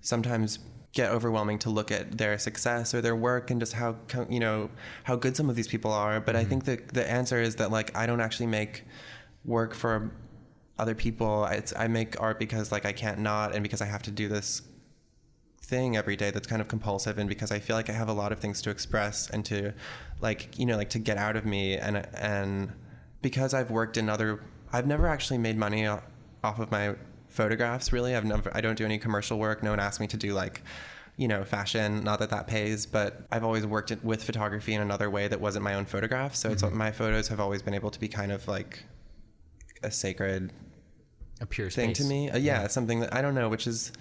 [0.00, 0.58] sometimes
[0.92, 3.96] get overwhelming to look at their success or their work and just how
[4.30, 4.70] you know
[5.04, 6.20] how good some of these people are.
[6.20, 6.60] But I mm-hmm.
[6.60, 8.84] think the the answer is that like I don't actually make
[9.44, 10.10] work for
[10.78, 11.44] other people.
[11.46, 14.28] It's I make art because like I can't not and because I have to do
[14.28, 14.62] this
[15.66, 18.12] thing every day that's kind of compulsive and because I feel like I have a
[18.12, 19.72] lot of things to express and to
[20.20, 22.72] like you know like to get out of me and and
[23.20, 24.40] because I've worked in other
[24.72, 26.04] I've never actually made money off
[26.44, 26.94] of my
[27.28, 28.14] photographs really.
[28.14, 29.62] I've never I don't do any commercial work.
[29.64, 30.62] No one asked me to do like
[31.16, 35.10] you know fashion not that that pays but I've always worked with photography in another
[35.10, 36.36] way that wasn't my own photograph.
[36.36, 38.84] So it's my photos have always been able to be kind of like
[39.82, 40.52] a sacred
[41.40, 42.30] A pure thing to me.
[42.30, 43.92] Uh, yeah, something that I don't know, which is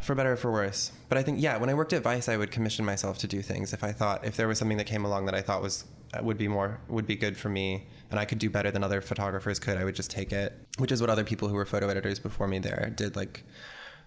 [0.00, 0.92] for better or for worse.
[1.08, 3.42] But I think yeah, when I worked at Vice, I would commission myself to do
[3.42, 5.84] things if I thought if there was something that came along that I thought was
[6.14, 8.82] uh, would be more would be good for me and I could do better than
[8.82, 10.54] other photographers could, I would just take it.
[10.78, 13.44] Which is what other people who were photo editors before me there did like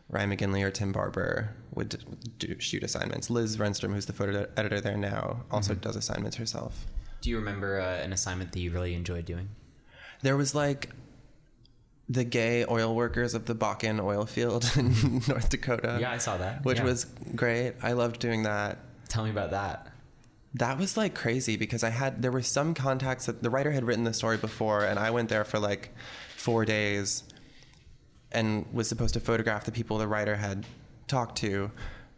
[0.10, 2.04] Ryan McGinley or Tim Barber would
[2.38, 3.30] do, shoot assignments.
[3.30, 6.86] Liz Renstrom, who's the photo editor there now, also does assignments herself.
[7.21, 9.49] Do you remember uh, an assignment that you really enjoyed doing?
[10.21, 10.89] There was like
[12.12, 15.32] the gay oil workers of the Bakken oil field in mm-hmm.
[15.32, 15.97] North Dakota.
[16.02, 16.65] Yeah, I saw that.
[16.65, 16.84] Which Yeah.
[16.86, 17.76] was great.
[17.82, 18.80] I loved doing that.
[19.08, 19.88] Tell me about that.
[20.56, 23.86] That was like crazy because I had there were some contacts that the writer had
[23.86, 25.93] written the story before and I went there for like
[26.36, 27.24] 4 days
[28.32, 30.65] and was supposed to photograph the people the writer had
[31.08, 31.71] talked to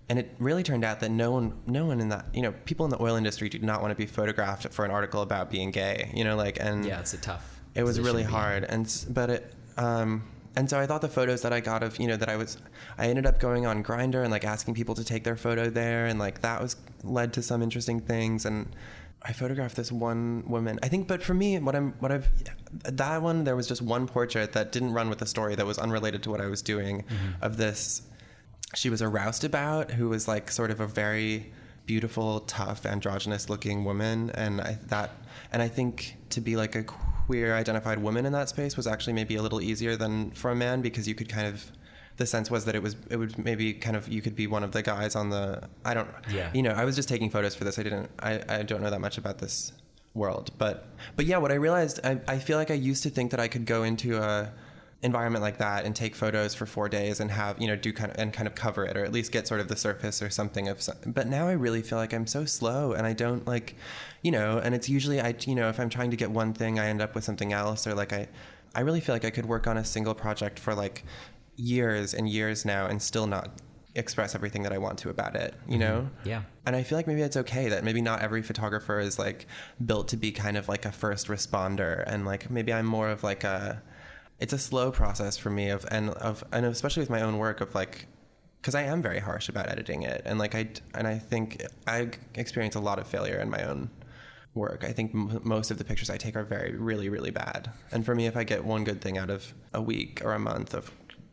[0.10, 2.86] and it really turned out that no one no one in that you know people
[2.86, 5.70] in the oil industry do not want to be photographed for an article about being
[5.72, 7.60] gay you know like and Yeah, it's a tough.
[7.76, 8.40] it was really to be in.
[8.40, 10.24] hard and but it um
[10.56, 12.58] and so i thought the photos that i got of you know that i was
[12.98, 16.06] i ended up going on Grindr and like asking people to take their photo there
[16.06, 18.46] and like that was led to some interesting things.
[18.46, 18.76] And
[19.24, 22.28] i photographed this one woman i think but for me what i'm what i've
[22.84, 25.80] that one there was just one portrait that didn't run with the story that was
[25.80, 27.06] unrelated to what i was doing
[27.42, 28.02] of this.
[28.76, 31.54] She was a roustabout who was like sort of a very
[31.86, 35.12] beautiful, tough, androgynous looking woman, and I that
[35.52, 36.84] and I think to be like a
[37.26, 40.56] queer identified woman in that space was actually maybe a little easier than for a
[40.56, 41.72] man because you could kind of
[42.18, 44.64] the sense was that it was it would maybe kind of you could be one
[44.64, 46.50] of the guys on the I don't Yeah.
[46.54, 48.90] you know I was just taking photos for this I didn't I, I don't know
[48.92, 49.72] that much about this
[50.14, 53.32] world but but yeah what I realized I, I feel like I used to think
[53.32, 54.52] that I could go into a
[55.04, 58.10] environment like that and take photos for four days and have you know do kind
[58.10, 60.30] of and kind of cover it or at least get sort of the surface or
[60.30, 63.46] something of some, but now i really feel like i'm so slow and i don't
[63.46, 63.76] like
[64.22, 66.80] you know and it's usually i you know if i'm trying to get one thing
[66.80, 68.28] i end up with something else or like i
[68.76, 71.04] i really feel like i could work on a single project for like
[71.58, 73.52] years and years now and still not
[73.96, 75.82] express everything that i want to about it you mm-hmm.
[75.82, 76.44] know Yeah.
[76.66, 79.46] and I feel like maybe it's okay that maybe not every photographer is like
[79.86, 83.24] built to be kind of like a first responder and like maybe I'm more of
[83.24, 83.84] like a
[84.40, 87.62] it's a slow process for me of and of and especially with my own work
[87.62, 88.08] of like
[88.62, 92.10] because I am very harsh about editing it and like I and I think I
[92.36, 93.90] experience a lot of failure in my own
[94.54, 94.84] work.
[94.84, 97.72] I think m- most of the pictures I take are very really really bad.
[97.92, 100.40] And for me if I get one good thing out of a week or a
[100.40, 100.92] month of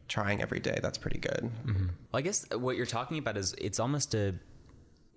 [0.08, 1.50] trying every day, that's pretty good.
[1.64, 1.86] Mm-hmm.
[2.10, 4.34] Well, I guess uh, what you're talking about is it's almost a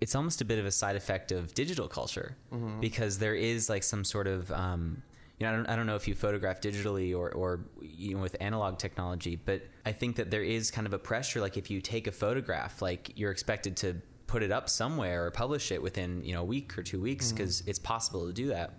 [0.00, 2.80] it's almost a bit of a side effect of digital culture mm-hmm.
[2.80, 5.02] because there is like some sort of um,
[5.38, 8.22] you know I don't, I don't know if you photograph digitally or or you know
[8.22, 11.70] with analog technology, but I think that there is kind of a pressure like if
[11.70, 15.82] you take a photograph, like you're expected to put it up somewhere or publish it
[15.82, 18.74] within you know a week or two weeks because it's possible to do that.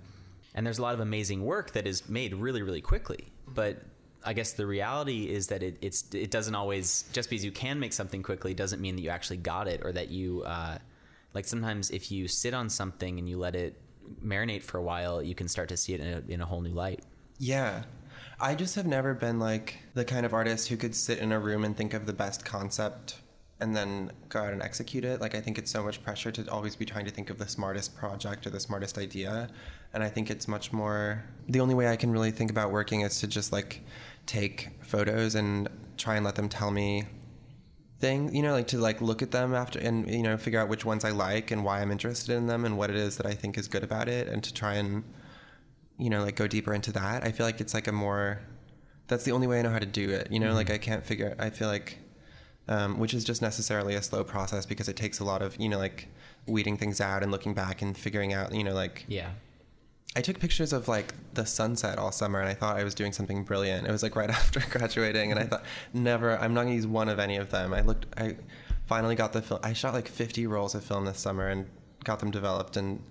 [0.54, 3.84] And there's a lot of amazing work that is made really really quickly, but
[4.24, 7.80] I guess the reality is that it, it's it doesn't always just because you can
[7.80, 10.80] make something quickly doesn't mean that you actually got it or that you uh,
[11.36, 13.80] like sometimes if you sit on something and you let it
[14.24, 16.62] marinate for a while you can start to see it in a, in a whole
[16.62, 17.04] new light.
[17.38, 17.84] Yeah.
[18.40, 21.40] I just have never been like the kind of artist who could sit in a
[21.40, 23.22] room and think of the best concept
[23.60, 25.22] and then go out and execute it.
[25.22, 27.48] Like I think it's so much pressure to always be trying to think of the
[27.48, 29.50] smartest project or the smartest idea.
[29.94, 33.02] And I think it's much more the only way I can really think about working
[33.02, 33.82] is to just like
[34.26, 37.06] take photos and try and let them tell me
[38.06, 40.70] things, you know, like to like look at them after and you know figure out
[40.74, 43.26] which ones I like and why I'm interested in them and what it is that
[43.34, 45.04] I think is good about it and to try and
[45.98, 47.18] you know like go deeper into that.
[47.28, 48.40] I feel like it's like a more
[49.08, 50.54] that's the only way i know how to do it you know?
[50.54, 52.00] Like i can't figure i feel like
[52.68, 55.70] um, which is just necessarily a slow process because it takes a lot of you
[55.70, 56.08] know like
[56.48, 59.30] weeding things out and looking back and figuring out you know like Yeah.
[60.16, 63.12] I took pictures of like the sunset all summer and i thought i was doing
[63.12, 63.88] something brilliant.
[63.88, 65.52] It was like right after graduating and i mm-hmm.
[65.52, 67.74] thought never i'm not going to use one of any of them.
[67.74, 68.36] I looked i
[68.86, 71.68] finally got the film i shot like 50 rolls of film this summer and
[72.04, 73.02] got them developed and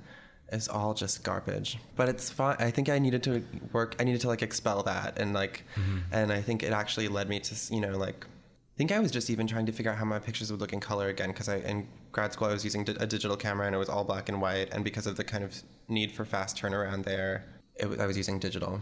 [0.53, 1.79] it's all just garbage.
[1.97, 5.19] But it's fine i think i needed to work i needed to like expel that
[5.19, 5.99] and like mm-hmm.
[6.13, 9.11] and i think it actually led me to you know like i think i was
[9.11, 11.49] just even trying to figure out how my pictures would look in color again because
[11.49, 14.05] i in grad school i was using di- a digital camera and it was all
[14.05, 17.45] black and white and because of the kind of need for fast turnaround there
[17.87, 18.81] was- i was using digital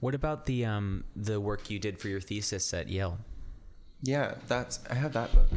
[0.00, 3.16] What about the um, the work you did for your thesis at Yale?
[4.02, 5.48] Yeah, that's I have that book.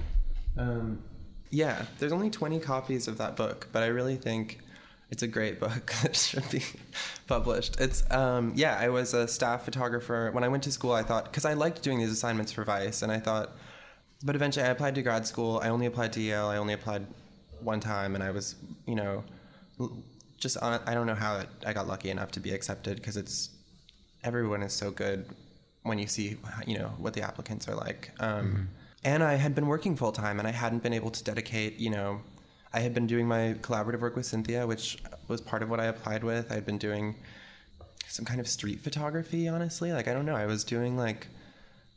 [0.57, 1.03] Um,
[1.51, 4.59] yeah, there's only 20 copies of that book, but I really think
[5.11, 6.63] it's a great book that should be
[7.27, 7.81] published.
[7.81, 10.93] It's um, yeah, I was a staff photographer when I went to school.
[10.93, 13.47] I thought because I liked doing these assignments for Vice, and I thought,
[14.23, 15.59] but eventually I applied to grad school.
[15.61, 16.47] I only applied to Yale.
[16.47, 17.05] I only applied
[17.61, 18.55] one time, and I was
[18.87, 19.23] you know
[20.39, 23.49] just on, I don't know how I got lucky enough to be accepted because it's
[24.23, 25.25] everyone is so good
[25.83, 28.11] when you see you know what the applicants are like.
[28.19, 28.69] Um,
[29.05, 31.89] and i had been working full time and i hadn't been able to dedicate you
[31.89, 32.19] know
[32.73, 34.97] i had been doing my collaborative work with cynthia which
[35.29, 36.51] was part of what i applied with.
[36.51, 37.15] I had been doing
[38.07, 39.93] some kind of street photography honestly.
[39.93, 40.35] Like i don't know.
[40.35, 41.27] I was doing like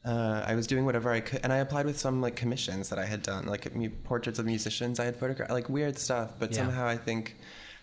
[0.04, 2.98] uh, I was doing whatever I could, and I applied with some like commissions that
[2.98, 4.98] I had done, like mu- portraits of musicians.
[4.98, 6.32] I had photographed, like weird stuff.
[6.40, 6.56] But Yeah.
[6.58, 7.36] somehow I think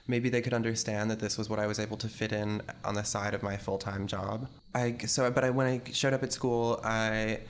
[0.10, 2.96] maybe they could understand that this was what I was able to fit in on
[2.96, 4.50] the side of my full time job.
[4.74, 7.42] I so, but I when I showed up at school, I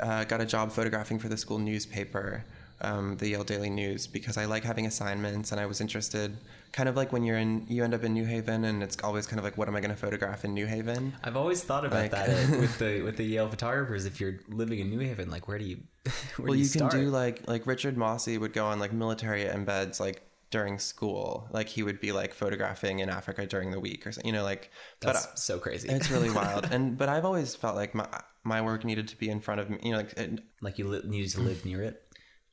[0.00, 2.44] uh, got a job photographing for the school newspaper,
[2.80, 6.36] um, the Yale Daily News, because I like having assignments, and I was interested.
[6.72, 9.26] Kind of like when you're in, you end up in New Haven, and it's always
[9.26, 11.14] kind of like, what am I going to photograph in New Haven?
[11.22, 14.06] I've always thought about Like- that uh, with the with the Yale photographers.
[14.06, 15.76] If you're living in New Haven, like where do you
[16.36, 18.92] where well, do you, you, can do like like Richard Mosse would go on like
[18.92, 20.22] military embeds like
[20.56, 21.46] during school.
[21.50, 24.32] Like he would be like photographing in Africa during the week or something.
[24.32, 25.86] You know, like That's but so crazy.
[25.90, 26.68] it's really wild.
[26.70, 28.08] And but I've always felt like my
[28.42, 29.78] my work needed to be in front of me.
[29.82, 32.02] You know, like it, like you li- need to live near it.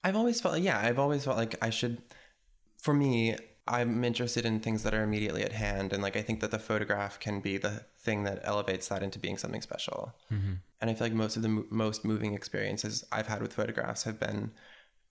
[0.04, 2.02] I've always felt yeah, I've always felt like I should
[2.82, 6.42] for me I'm interested in things that are immediately at hand and like I think
[6.42, 10.14] that the photograph can be the thing that elevates that into being something special.
[10.30, 10.56] Mm-hmm.
[10.82, 14.04] And I feel like most of the mo- most moving experiences I've had with photographs
[14.04, 14.52] have been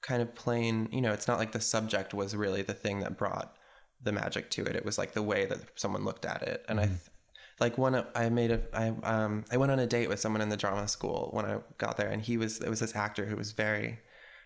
[0.02, 3.16] kind of plain, you know, it's not like the subject was really the thing that
[3.16, 3.56] brought
[4.02, 4.76] the magic to it.
[4.76, 6.64] It was like the way that someone looked at it.
[6.68, 6.98] And I th-
[7.60, 10.48] like one I made a I um I went on a date with someone in
[10.48, 13.36] the drama school when I got there and he was it was this actor who
[13.36, 14.00] was very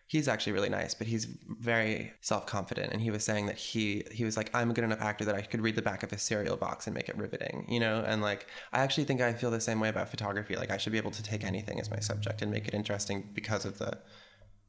[0.09, 4.25] he's actually really nice but he's very self-confident and he was saying that he he
[4.25, 6.19] was like I'm a good enough actor that I could read the back of a
[6.19, 9.51] cereal box and make it riveting you know and like I actually think I feel
[9.51, 12.01] the same way about photography like I should be able to take anything as my
[12.01, 13.99] subject and make it interesting because of the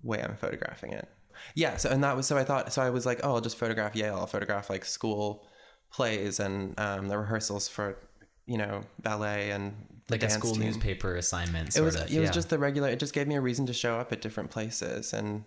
[0.04, 1.08] way I'm photographing it
[1.56, 3.58] yeah so and that was so I thought so I was like oh I'll just
[3.58, 5.48] photograph Yale I'll photograph like school
[5.92, 7.98] plays and um, the rehearsals for
[8.46, 9.74] you know ballet and
[10.10, 10.64] Like a school team.
[10.64, 11.76] newspaper assignment.
[11.76, 12.90] It was of, it was just the regular.
[12.90, 15.44] It just gave me a reason to show up at different places and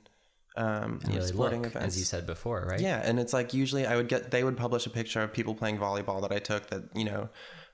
[0.56, 1.94] um, you know, really sporting look, events.
[1.94, 2.80] as you said before, right?
[2.80, 5.54] Yeah, and it's like usually I would get they would publish a picture of people
[5.54, 7.28] playing volleyball that I took that you know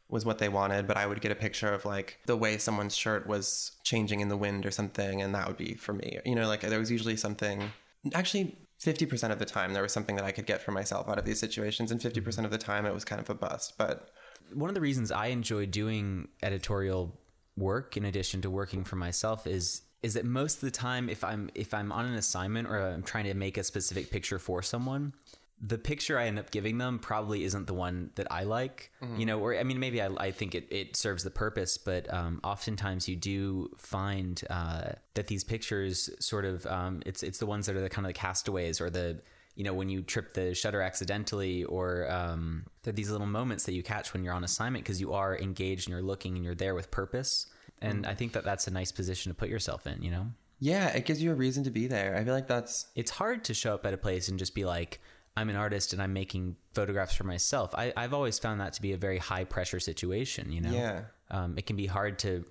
[0.08, 2.96] was what they wanted, but I would get a picture of like the way someone's
[2.96, 6.18] shirt was changing in the wind or something, and that would be for me.
[6.24, 7.70] You know, like there was usually something.
[8.14, 11.08] Actually, fifty percent of the time there was something that I could get for myself
[11.08, 12.54] out of these situations, and fifty percent mm-hmm.
[12.54, 13.74] of the time it was kind of a bust.
[13.76, 14.10] But
[14.52, 17.18] one of the reasons I enjoy doing editorial
[17.56, 21.24] work in addition to working for myself is is that most of the time if
[21.24, 24.62] I'm if I'm on an assignment or I'm trying to make a specific picture for
[24.62, 25.14] someone,
[25.60, 28.90] the picture I end up giving them probably isn't the one that I like.
[29.18, 32.12] You know, or I mean maybe I, I think it, it serves the purpose, but
[32.12, 37.46] um, oftentimes you do find uh, that these pictures sort of um, it's it's the
[37.46, 39.20] ones that are the kind of the castaways or the
[39.54, 43.72] you know when you trip the shutter accidentally or um, they're these little moments that
[43.72, 46.54] you catch when you're on assignment because you are engaged and you're looking and you're
[46.54, 47.46] there with purpose
[47.80, 50.26] and i think that that's a nice position to put yourself in you know
[50.58, 52.16] yeah, it gives you a reason to be there.
[52.16, 54.64] I feel like that's it's hard to show up at a place and just be
[54.64, 55.00] like
[55.36, 58.82] i'm an artist and i'm making photographs for myself I, i've always found that to
[58.82, 60.72] be a very high pressure situation you know?
[60.72, 61.02] Yeah.
[61.30, 62.44] um, it can be hard to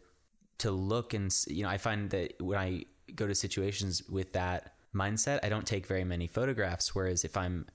[0.60, 2.84] to look and you know i find that when i
[3.15, 7.65] go to situations with that mindset i don't take very many photographs whereas if i'm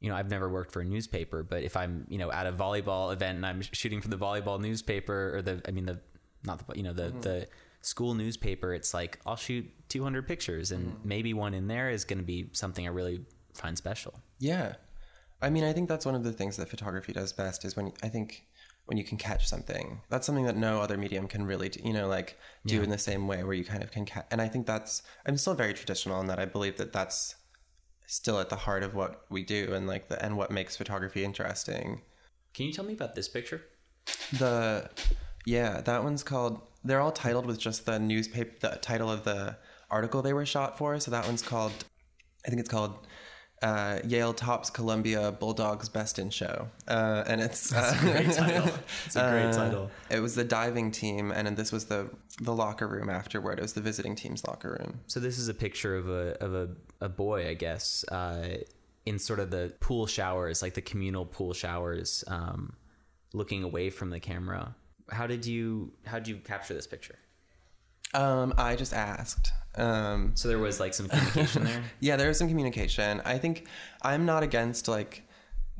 [0.00, 2.52] you know i've never worked for a newspaper but if i'm you know at a
[2.52, 5.98] volleyball event and i'm shooting for the volleyball newspaper or the i mean the
[6.44, 7.48] not the you know the the
[7.80, 12.18] school newspaper it's like i'll shoot 200 pictures and maybe one in there is going
[12.18, 13.20] to be something i really
[13.56, 14.74] find special Yeah.
[15.42, 17.92] I mean, I think that's one of the things that photography does best is when
[18.02, 18.46] I think
[18.86, 20.00] when you can catch something.
[20.08, 22.98] That's something that no other medium can really, do, you know, like do in the
[22.98, 24.26] same way where you kind of can catch.
[24.30, 27.34] And I think that's, I'm still very traditional in that I believe that that's
[28.06, 31.24] still at the heart of what we do and like the, and what makes photography
[31.24, 32.02] interesting.
[32.54, 33.62] can you tell me about this picture
[34.38, 34.88] The,
[35.44, 39.56] yeah, that one's called, they're all titled with just the newspaper, the title of the
[39.90, 40.98] article they were shot for.
[41.00, 41.72] So that one's called,
[42.46, 43.06] I think it's called
[43.62, 48.70] uh, Yale tops Columbia Bulldogs Best in Show, uh, and it's That's a great title.
[49.06, 49.90] It's a great uh, title.
[50.10, 53.58] It was the diving team, and this was the the locker room afterward.
[53.58, 55.00] It was the visiting team's locker room.
[55.06, 56.68] So this is a picture of a of a,
[57.00, 58.58] a boy, I guess, uh,
[59.06, 62.74] in sort of the pool showers, like the communal pool showers, um,
[63.32, 64.74] looking away from the camera.
[65.10, 67.16] How did you how did you capture this picture?
[68.12, 69.52] Um, I just asked.
[69.76, 71.82] Um, So there was like some communication there.
[72.00, 73.20] yeah, there was some communication.
[73.24, 73.66] I think
[74.02, 75.22] I'm not against like,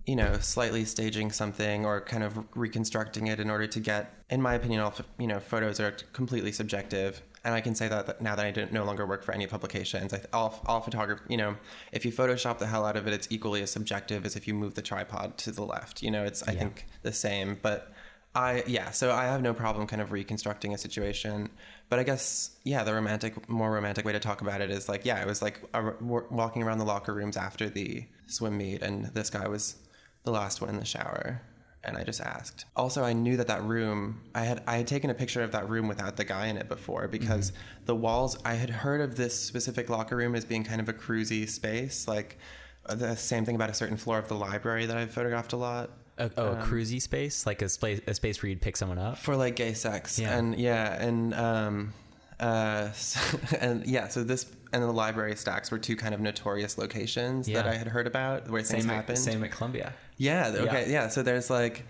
[0.06, 4.40] you know, slightly staging something or kind of reconstructing it in order to get, in
[4.40, 7.22] my opinion, all you know, photos are completely subjective.
[7.44, 10.12] And I can say that now that I don't, no longer work for any publications,
[10.12, 11.56] I all, all photography, you know,
[11.92, 14.54] if you Photoshop the hell out of it, it's equally as subjective as if you
[14.54, 16.02] move the tripod to the left.
[16.02, 16.58] You know, it's I Yeah.
[16.60, 17.58] think the same.
[17.62, 17.92] But
[18.34, 21.50] I yeah, so I have no problem kind of reconstructing a situation.
[21.88, 25.04] But I guess yeah, the romantic, more romantic way to talk about it is like
[25.04, 29.06] yeah, it was like a, walking around the locker rooms after the swim meet, and
[29.06, 29.76] this guy was
[30.24, 31.40] the last one in the shower,
[31.84, 32.64] and I just asked.
[32.74, 35.68] Also, I knew that that room, I had I had taken a picture of that
[35.68, 37.52] room without the guy in it before because
[37.84, 38.36] the walls.
[38.44, 42.08] I had heard of this specific locker room as being kind of a cruisy space,
[42.08, 42.38] like
[42.86, 45.56] uh, the same thing about a certain floor of the library that I've photographed a
[45.56, 48.98] lot A, oh, a cruisy space, like a space a space where you'd pick someone
[48.98, 49.18] up.
[49.18, 50.36] for like gay sex Yeah.
[50.36, 51.92] and yeah and um
[52.40, 52.88] uh
[53.60, 57.66] and yeah so this and the library stacks were two kind of notorious locations that
[57.66, 59.92] i had heard about where things Same at, happened same at Columbia.
[60.18, 61.02] yeah okay Yeah.
[61.02, 61.08] yeah.
[61.08, 61.84] so there's like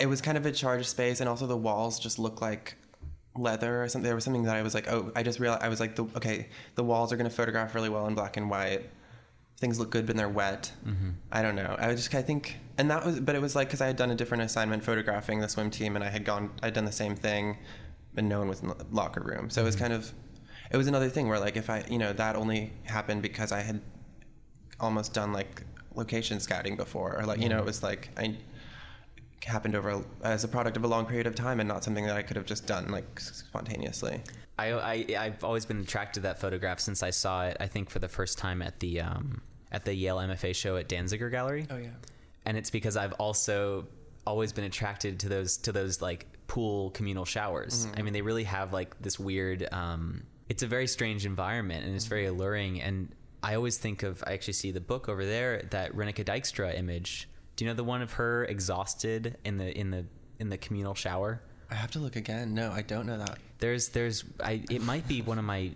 [0.00, 2.76] it was kind of a charged space and also the walls just look like
[3.36, 5.68] leather or something there was something that i was like oh i just realized i
[5.68, 8.50] was like the, okay the walls are going to photograph really well in black and
[8.50, 8.88] white
[9.58, 11.10] things look good when they're wet Mm-hmm.
[11.32, 13.68] i don't know i was just i think and that was but it was like
[13.68, 16.50] because i had done a different assignment photographing the swim team and i had gone
[16.62, 17.58] i'd done the same thing
[18.16, 19.84] and no one was in the locker room so it was Mm-hmm.
[19.84, 20.12] kind of
[20.70, 23.60] it was another thing where like if i you know that only happened because i
[23.60, 23.80] had
[24.80, 25.62] almost done like
[25.94, 28.36] location scouting before or like you know it was like i
[29.44, 32.16] happened over as a product of a long period of time and not something that
[32.16, 34.20] i could have just done like spontaneously
[34.60, 37.56] I, I I've always been attracted to that photograph since I saw it.
[37.60, 39.40] I think for the first time at the um,
[39.72, 41.66] at the Yale MFA show at Danziger Gallery.
[41.70, 41.90] oh yeah
[42.44, 43.86] and it's because I've also
[44.26, 47.86] always been attracted to those to those like pool communal showers.
[47.96, 49.68] I mean, they really have like this weird.
[49.70, 52.80] Um, it's a very strange environment, and it's very alluring.
[52.80, 54.24] And I always think of.
[54.26, 57.28] I actually see the book over there, that Rineke Dijkstra image.
[57.56, 60.06] Do you know the one of her exhausted in the in the
[60.38, 61.42] in the communal shower?
[61.70, 65.06] i have to look again no i don't know that There's there's I it might
[65.06, 65.72] be one of my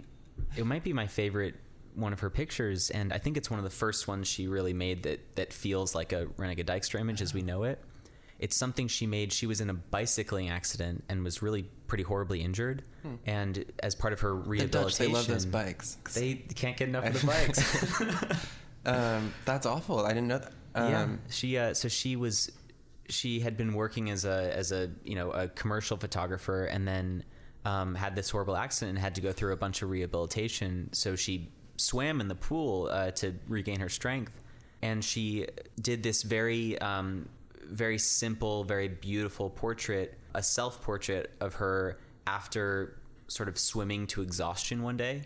[0.57, 1.55] it might be my favorite
[1.95, 4.73] one of her pictures and I think it's one of the first ones she really
[4.73, 7.83] made that that feels like a Rineke Dijkstra image as we know it.
[8.39, 9.33] It's something she made.
[9.33, 12.83] She was in a bicycling accident and was really pretty horribly injured.
[13.27, 14.49] And as part of her Hmm.
[14.49, 17.27] rehabilitation, they love those bikes They can't get enough of the
[18.27, 18.43] bikes.
[18.87, 22.51] um, that's awful i didn't know that um, yeah, she uh, so she was
[23.09, 27.23] she had been working as a as a you know a commercial photographer and then
[27.67, 30.89] um, had this horrible accident and had to go through a bunch of rehabilitation.
[30.93, 31.53] So she
[31.87, 34.33] swam in the pool uh, to regain her strength,
[34.83, 35.47] and she
[35.81, 37.29] did this very um,
[37.65, 44.23] very simple, very beautiful portrait, a self portrait of her after sort of swimming to
[44.23, 45.23] exhaustion one day.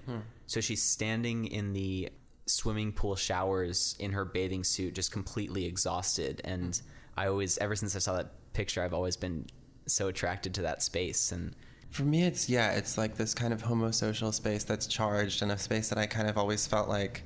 [0.46, 2.10] So she's standing in the
[2.46, 6.40] swimming pool showers in her bathing suit, just completely exhausted.
[6.44, 6.80] And
[7.16, 9.46] I always, ever since I saw that picture, I've always been
[9.86, 11.32] so attracted to that space.
[11.32, 11.54] And
[11.90, 15.58] For me, it's yeah, it's like this kind of homosocial space that's charged, and a
[15.58, 17.22] space that I kind of always felt like,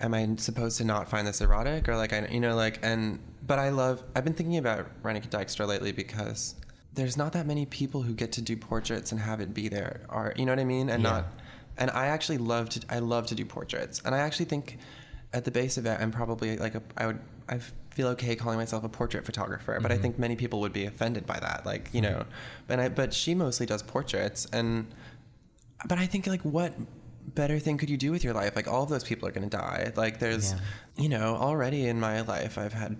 [0.00, 3.18] am I supposed to not find this erotic, or like I, you know, like and
[3.46, 4.02] but I love.
[4.16, 6.54] I've been thinking about Rineke Dijkstra lately because
[6.94, 10.00] there's not that many people who get to do portraits and have it be their
[10.08, 10.38] art.
[10.38, 10.88] You know what I mean?
[10.88, 11.10] And Yeah.
[11.10, 11.26] not.
[11.76, 12.80] And I actually love to.
[12.88, 14.78] I love to do portraits, and I actually think,
[15.34, 16.82] at the base of it, I'm probably like a.
[16.96, 17.20] I would.
[17.48, 17.58] I
[17.90, 20.02] feel okay calling myself a portrait photographer, but I mm-hmm.
[20.02, 21.66] think many people would be offended by that.
[21.66, 22.18] Like you mm-hmm.
[22.18, 22.24] know,
[22.66, 22.88] but I.
[22.88, 24.86] But she mostly does portraits, and.
[25.86, 26.72] But I think like what
[27.34, 28.56] better thing could you do with your life?
[28.56, 29.92] Like all of those people are going to die.
[29.96, 30.58] Like there's, Yeah.
[30.96, 32.96] you know, already in my life I've had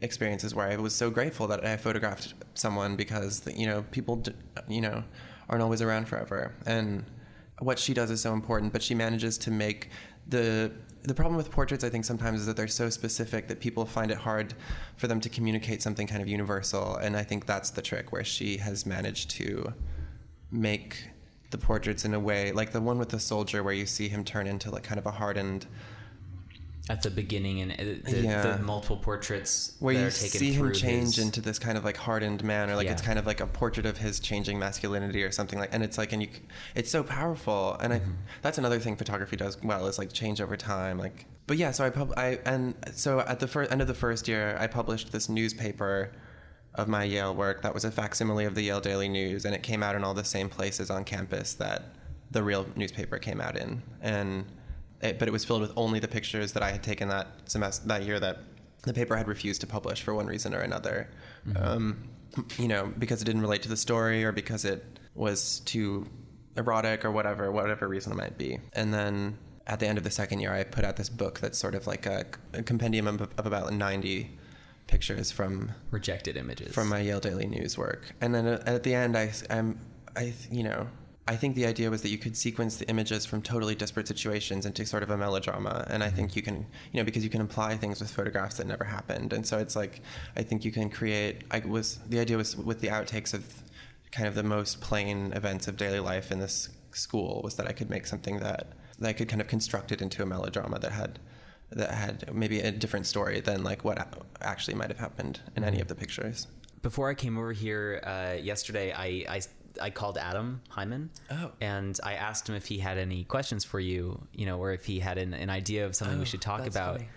[0.00, 4.22] experiences where I was so grateful that I photographed someone because you know people
[4.68, 5.02] you know
[5.48, 7.04] aren't always around forever and
[7.58, 9.90] what she does is so important but she manages to make
[10.28, 10.72] the
[11.02, 14.10] the problem with portraits I think sometimes is that they're so specific that people find
[14.10, 14.54] it hard
[14.96, 16.96] for them to communicate something kind of universal.
[16.96, 19.74] And I think that's the trick where she has managed to
[20.50, 21.10] make
[21.50, 24.24] the portraits in a way like the one with the soldier where you see him
[24.24, 25.66] turn into like kind of a hardened
[26.90, 28.56] at the beginning and uh, the, Yeah.
[28.56, 32.44] the multiple portraits where you see him change his- into this kind of like hardened
[32.44, 35.58] man or like it's kind of like a portrait of his changing masculinity or something
[35.58, 36.28] like and it's like and you
[36.74, 38.10] it's so powerful and Mm-hmm.
[38.10, 41.70] I that's another thing photography does well is like change over time like but yeah
[41.70, 44.66] so I pub I and so at the first end of the first year I
[44.66, 46.12] published this newspaper
[46.74, 49.62] of my Yale work that was a facsimile of the Yale Daily News and it
[49.62, 51.94] came out in all the same places on campus that
[52.30, 54.44] the real newspaper came out in and
[55.04, 57.86] it, but it was filled with only the pictures that I had taken that semester
[57.88, 58.38] that year that
[58.82, 61.08] the paper had refused to publish for one reason or another.
[61.56, 62.08] Um,
[62.58, 66.08] you know, because it didn't relate to the story or because it was too
[66.56, 68.58] erotic or whatever, whatever reason it might be.
[68.72, 71.58] And then at the end of the second year, I put out this book that's
[71.58, 74.30] sort of like a, a compendium of, of about 90
[74.86, 78.14] pictures from rejected images from my Yale Daily News work.
[78.20, 79.78] And then at the end, I, I'm,
[80.16, 80.88] I, you know,
[81.26, 84.66] I think the idea was that you could sequence the images from totally disparate situations
[84.66, 85.86] into sort of a melodrama.
[85.88, 88.66] And I think you can, you know, because you can imply things with photographs that
[88.66, 89.32] never happened.
[89.32, 90.02] And so it's like,
[90.36, 93.62] I think you can create, I was, the idea was with the outtakes of
[94.12, 97.72] kind of the most plain events of daily life in this school was that I
[97.72, 100.92] could make something that, that I could kind of construct it into a melodrama that
[100.92, 101.18] had,
[101.70, 105.80] that had maybe a different story than like what actually might have happened in any
[105.80, 106.48] of the pictures.
[106.82, 109.40] before I came over here uh, yesterday, I, I
[109.80, 111.10] I called Adam Hyman.
[111.30, 111.52] Oh.
[111.60, 114.84] And I asked him if he had any questions for you, you know, or if
[114.84, 116.96] he had an, an idea of something we Oh, should talk about.
[116.98, 117.08] funny.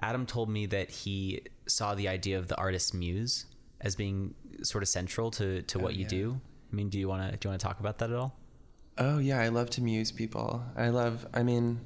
[0.00, 3.46] Adam told me that he saw the idea of the artist's muse
[3.80, 6.08] as being sort of central to, to oh, what you yeah.
[6.08, 6.40] do.
[6.72, 8.36] I mean, do you want to do you want to talk about that at all?
[8.98, 10.62] Oh yeah, I love to muse people.
[10.76, 11.26] I love.
[11.32, 11.80] I mean,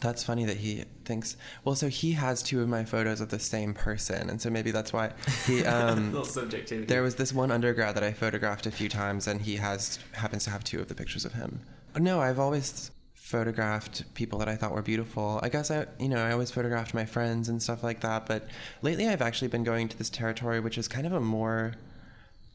[0.00, 1.36] that's funny that he thinks.
[1.64, 4.70] Well, so he has two of my photos of the same person, and so maybe
[4.70, 5.12] that's why
[5.46, 5.64] he.
[5.68, 6.86] Um, subjectivity.
[6.86, 10.44] there was this one undergrad that I photographed a few times, and he has happens
[10.44, 11.60] to have two of the pictures of him.
[11.96, 15.40] No, I've always photographed people that I thought were beautiful.
[15.42, 18.26] I guess I, you know, I always photographed my friends and stuff like that.
[18.26, 18.48] But
[18.82, 21.74] lately, I've actually been going to this territory, which is kind of a more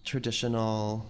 [0.06, 1.06] traditional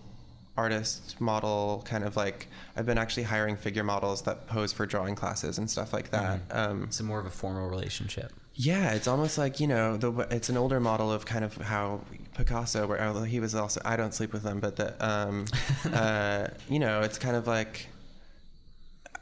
[0.55, 5.15] artist model kind of like I've been actually hiring figure models that pose for drawing
[5.15, 6.41] classes and stuff like that.
[6.51, 8.31] Um, It's more of a formal relationship.
[8.55, 12.01] yeah, it's almost like you know, the it's an older model of kind of how
[12.35, 15.45] Picasso, where although he was also I don't sleep with them, but the um,
[15.93, 17.87] uh, you know, it's kind of like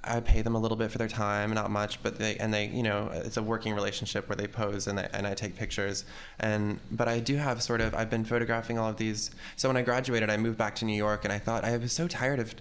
[0.04, 2.68] I pay them a little bit for their time, not much, but they and they
[2.68, 6.06] you know, it's a working relationship where they pose and they, and I take pictures,
[6.39, 9.32] and but I do have sort of I've been photographing all of these.
[9.56, 11.93] So when I graduated, I moved back to New York, and I thought I was
[11.93, 12.56] so tired of.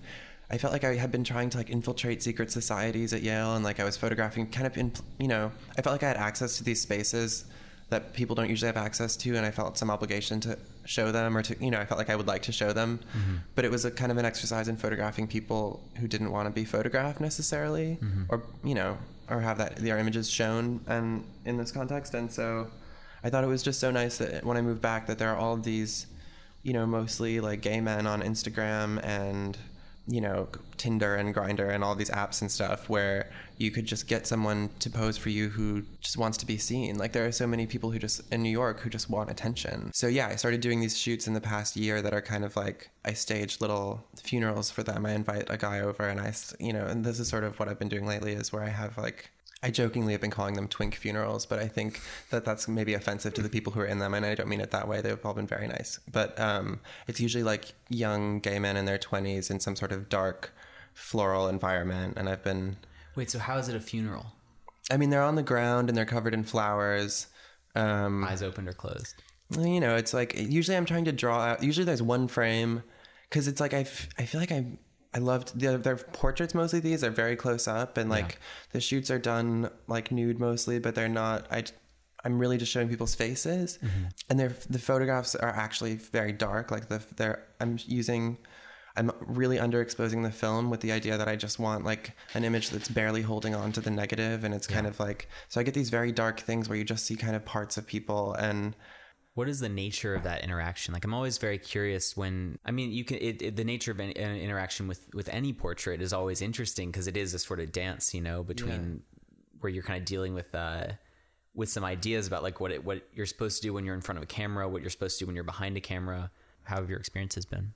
[0.52, 3.64] I felt like I had been trying to like infiltrate secret societies at Yale, and
[3.64, 6.58] like I was photographing kind of in, you know, I felt like I had access
[6.58, 7.44] to these spaces
[7.90, 11.36] that people don't usually have access to, and I felt some obligation to show them,
[11.36, 13.00] or to, you know, I felt like I would like to show them.
[13.16, 13.36] Mm-hmm.
[13.54, 16.50] But it was a kind of an exercise in photographing people who didn't want to
[16.52, 18.24] be photographed necessarily, mm-hmm.
[18.28, 18.96] or you know,
[19.28, 22.14] or have that their images shown, and in this context.
[22.14, 22.68] And so,
[23.24, 25.36] I thought it was just so nice that when I moved back, that there are
[25.36, 26.06] all of these,
[26.62, 29.58] you know, mostly like gay men on Instagram and
[30.10, 34.08] you know Tinder and Grindr and all these apps and stuff where you could just
[34.08, 36.96] get someone to pose for you who just wants to be seen.
[36.96, 39.90] Like there are so many people who just in New York who just want attention.
[39.92, 42.56] So yeah, I started doing these shoots in the past year that are kind of
[42.56, 45.04] like I stage little funerals for them.
[45.04, 47.68] I invite a guy over and I you know, and this is sort of what
[47.68, 49.30] I've been doing lately is where I have like
[49.62, 52.00] I jokingly have been calling them twink funerals, but I think
[52.30, 54.60] that that's maybe offensive to the people who are in them, and I don't mean
[54.60, 55.02] it that way.
[55.02, 58.96] They've all been very nice, but um, it's usually like young gay men in their
[58.98, 60.52] twenties in some sort of dark
[60.94, 62.76] floral environment, and I've been.
[63.16, 64.26] Wait, so how is it a funeral?
[64.90, 67.26] I mean, they're on the ground and they're covered in flowers.
[67.74, 69.22] Um, Eyes opened or closed?
[69.58, 71.62] you know, it's like usually I'm trying to draw out.
[71.62, 72.82] Usually there's one frame
[73.28, 74.64] because it's like I, f- I feel like I
[75.12, 76.80] I loved the their portraits mostly.
[76.80, 78.38] These are very close up and like
[78.72, 81.46] the shoots are done like nude mostly, but they're not.
[81.50, 81.64] I
[82.24, 84.04] I'm really just showing people's faces, mm-hmm.
[84.28, 86.70] and they're the photographs are actually very dark.
[86.70, 88.38] Like the they're I'm using.
[88.96, 92.70] I'm really underexposing the film with the idea that I just want like an image
[92.70, 95.74] that's barely holding on to the negative, and it's kind of like so I get
[95.74, 98.76] these very dark things where you just see kind of parts of people and
[99.34, 102.92] what is the nature of that interaction like i'm always very curious when i mean
[102.92, 106.12] you can it, it, the nature of an, an interaction with with any portrait is
[106.12, 109.02] always interesting because it is a sort of dance you know between
[109.60, 110.86] where you're kind of dealing with uh
[111.54, 114.00] with some ideas about like what it, what you're supposed to do when you're in
[114.00, 116.30] front of a camera what you're supposed to do when you're behind a camera
[116.64, 117.72] how have your experiences been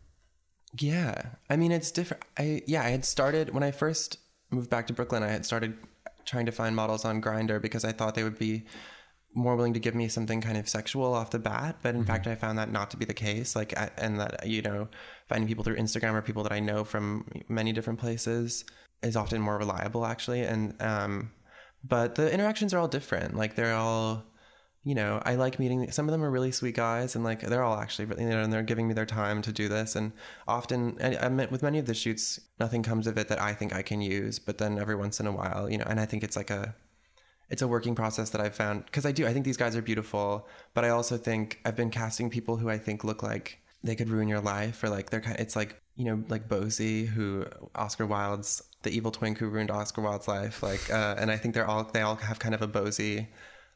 [0.81, 1.23] Yeah.
[1.49, 2.25] I mean, it's different.
[2.39, 4.19] I, yeah, I had started when I first
[4.51, 5.77] moved back to Brooklyn, I had started
[6.25, 8.65] trying to find models on Grindr because I thought they would be
[9.35, 11.76] more willing to give me something kind of sexual off the bat.
[11.82, 13.57] But in fact, I found that not to be the case.
[13.57, 14.89] Like, I, and that, you know,
[15.28, 18.64] finding people through Instagram or people that I know from many different places
[19.03, 20.43] is often more reliable actually.
[20.43, 21.32] And, um,
[21.82, 23.37] but the interactions are all different.
[23.37, 24.24] Like they're all,
[24.85, 25.91] you know, I like meeting.
[25.91, 28.53] Some of them are really sweet guys, and like they're all actually, you know, and
[28.53, 29.97] they're giving me their time to do this.
[29.97, 30.12] And
[30.47, 33.55] often, and I met with many of the shoots, nothing comes of it that I
[33.55, 34.39] think I can use.
[34.39, 36.74] But then every once in a while, you know, and I think it's like a,
[37.51, 39.27] it's a working process that I've found because I do.
[39.27, 42.69] I think these guys are beautiful, but I also think I've been casting people who
[42.69, 45.39] I think look like they could ruin your life, or like they're kind.
[45.39, 50.03] It's like you know, like Bosie, who Oscar Wilde's the evil twink who ruined Oscar
[50.03, 50.63] Wilde's life.
[50.63, 53.29] Like, uh, and I think they're all they all have kind of a Bosie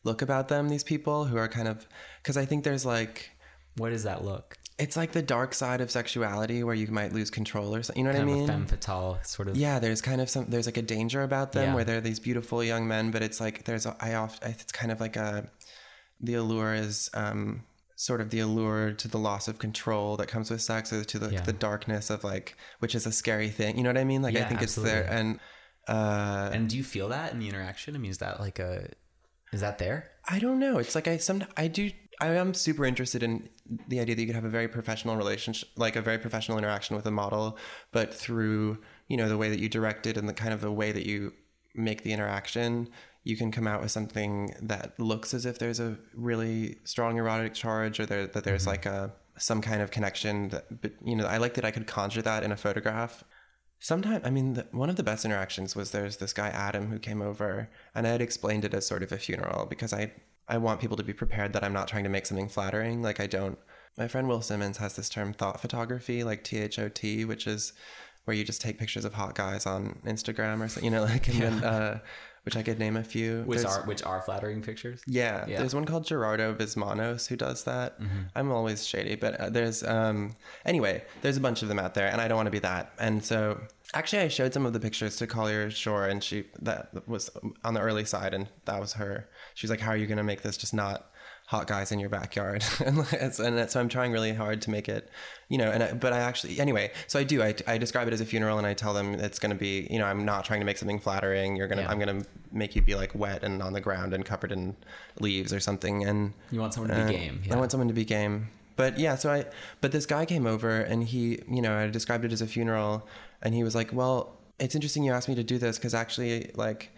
[0.05, 0.69] look about them.
[0.69, 1.87] These people who are kind of
[2.23, 3.31] because I think there's like
[3.79, 4.59] what does that look?
[4.79, 8.05] It's like the dark side of sexuality where you might lose control or something.
[8.05, 8.47] You know kind what I mean?
[8.47, 9.57] femme fatale sort of.
[9.57, 10.47] Yeah, there's kind of some.
[10.49, 11.75] There's like a danger about them Yeah.
[11.75, 13.87] where they're these beautiful young men, but it's like there's.
[13.87, 14.51] A, I often.
[14.51, 15.51] It's kind of like a.
[16.21, 17.65] The allure is um,
[17.97, 21.19] sort of the allure to the loss of control that comes with sex, or to
[21.19, 21.41] the, Yeah.
[21.43, 23.77] the darkness of like, which is a scary thing.
[23.77, 24.23] You know what I mean?
[24.23, 25.41] Like I Yeah, think it's there, and
[25.89, 27.97] uh, And do you feel that in the interaction?
[27.97, 28.91] I mean, is that like a,
[29.53, 30.11] is that there?
[30.29, 30.79] I don't know.
[30.79, 31.91] It's like I some I do
[32.21, 33.49] I am super interested in
[33.87, 36.97] the idea that you could have a very professional relationship, like a very professional interaction
[36.97, 37.57] with a model,
[37.93, 40.73] but through you know the way that you direct it and the kind of the
[40.73, 41.33] way that you
[41.75, 42.89] make the interaction,
[43.23, 47.55] you can come out with something that looks as if there's a really strong erotic
[47.55, 48.71] charge or there, that there's mm-hmm.
[48.71, 50.49] like a some kind of connection.
[50.49, 53.25] That, but you know, I like that I could conjure that in a photograph.
[53.81, 56.99] Sometimes, I mean, the, one of the best interactions was there's this guy Adam who
[56.99, 60.13] came over, and I had explained it as sort of a funeral because I
[60.49, 63.03] I want people to be prepared that I'm not trying to make something flattering.
[63.03, 63.59] Like I don't.
[63.97, 67.47] My friend Will Simmons has this term thought photography, like T H O T, which
[67.47, 67.73] is
[68.25, 71.29] where you just take pictures of hot guys on Instagram or something, you know, like
[71.29, 71.99] and then uh,
[72.49, 73.43] which I could name a few.
[73.43, 75.03] Which There's- are which are flattering pictures?
[75.07, 75.59] yeah, Yeah.
[75.59, 78.01] there's one called Gerardo Vismanos who does that.
[78.01, 78.21] Mm-hmm.
[78.35, 80.35] I'm always shady, but uh, there's um
[80.65, 82.91] anyway, there's a bunch of them out there, and I don't want to be that.
[82.99, 83.61] And so,
[83.93, 87.29] actually, I showed some of the pictures to Collier Schorr, and she that was
[87.65, 89.29] on the early side, and that was her.
[89.55, 91.11] She's like, "How are you going to make this just not
[91.49, 92.99] hot guys in your backyard?" and
[93.41, 95.11] and so I'm trying really hard to make it,
[95.49, 95.71] you know.
[95.71, 97.43] And I, but I actually anyway, so I do.
[97.43, 99.87] I, I describe it as a funeral, and I tell them it's going to be,
[99.91, 101.57] you know, I'm not trying to make something flattering.
[101.57, 101.91] You're gonna, Yeah.
[101.91, 102.23] I'm gonna
[102.53, 104.77] make you be like wet and on the ground and covered in
[105.21, 106.05] leaves or something.
[106.05, 107.43] And You want someone to be uh, game.
[107.51, 108.49] I want someone to be game.
[108.77, 109.47] But yeah, so I,
[109.81, 113.09] but this guy came over and he, you know, I described it as a funeral
[113.43, 116.53] and he was like, well, it's interesting you asked me to do this because actually,
[116.55, 116.91] like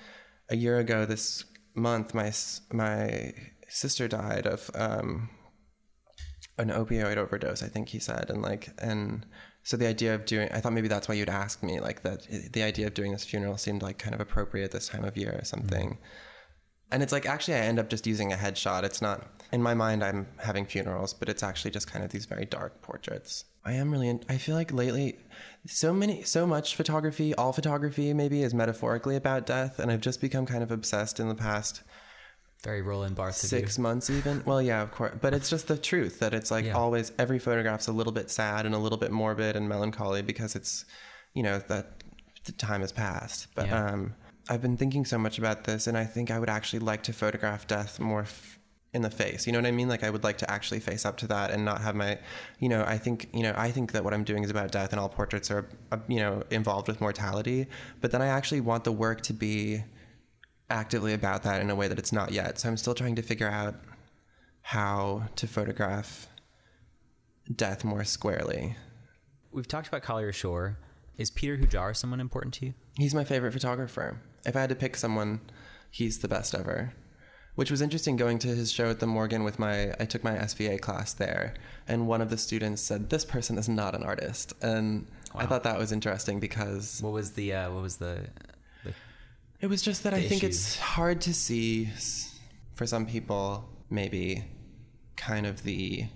[0.50, 1.44] a year ago this
[1.74, 2.32] month, my,
[2.70, 3.32] my
[3.70, 5.30] sister died of, um,
[6.58, 8.28] an opioid overdose, I think he said.
[8.28, 9.24] And like, and
[9.62, 12.26] so the idea of doing, I thought maybe that's why you'd ask me, like that
[12.52, 15.38] the idea of doing this funeral seemed like kind of appropriate this time of year
[15.40, 15.98] or something.
[16.92, 18.82] And it's like, actually, I end up just using a headshot.
[18.82, 22.26] It's not, in my mind, I'm having funerals, but it's actually just kind of these
[22.26, 23.44] very dark portraits.
[23.64, 25.18] I am really, in, I feel like lately,
[25.66, 29.78] so many, so much photography, all photography maybe is metaphorically about death.
[29.78, 31.82] And I've just become kind of obsessed in the past
[32.62, 33.36] Very Roland Barthes.
[33.36, 36.66] six months even well yeah of course but it's just the truth that it's like
[36.66, 36.72] Yeah.
[36.76, 40.54] always every photograph's a little bit sad and a little bit morbid and melancholy because
[40.54, 40.84] it's
[41.34, 42.02] you know that
[42.44, 43.86] the time has passed but Yeah.
[43.92, 44.14] um
[44.48, 47.12] i've been thinking so much about this and i think i would actually like to
[47.12, 48.58] photograph death more f-
[48.92, 51.06] in the face you know what i mean like i would like to actually face
[51.06, 52.18] up to that and not have my
[52.58, 54.90] you know i think you know i think that what i'm doing is about death
[54.92, 57.66] and all portraits are uh, you know involved with mortality
[58.00, 59.82] but then i actually want the work to be
[60.70, 62.58] actively about that in a way that it's not yet.
[62.58, 63.74] So I'm still trying to figure out
[64.62, 66.28] how to photograph
[67.54, 68.76] death more squarely.
[69.52, 70.78] We've talked about Collier Schorr.
[71.18, 72.74] Is Peter Hujar someone important to you?
[72.96, 74.20] He's my favorite photographer.
[74.46, 75.40] If I had to pick someone,
[75.90, 76.94] he's the best ever.
[77.56, 80.32] Which was interesting going to his show at the Morgan with my I took my
[80.32, 81.54] SVA class there
[81.88, 85.64] and one of the students said this person is not an artist and I thought
[85.64, 88.49] that was interesting because What was the uh, what was the, the
[89.60, 90.56] It was just that I think issues.
[90.56, 91.90] it's hard to see
[92.74, 94.44] for some people, maybe,
[95.16, 96.06] kind of the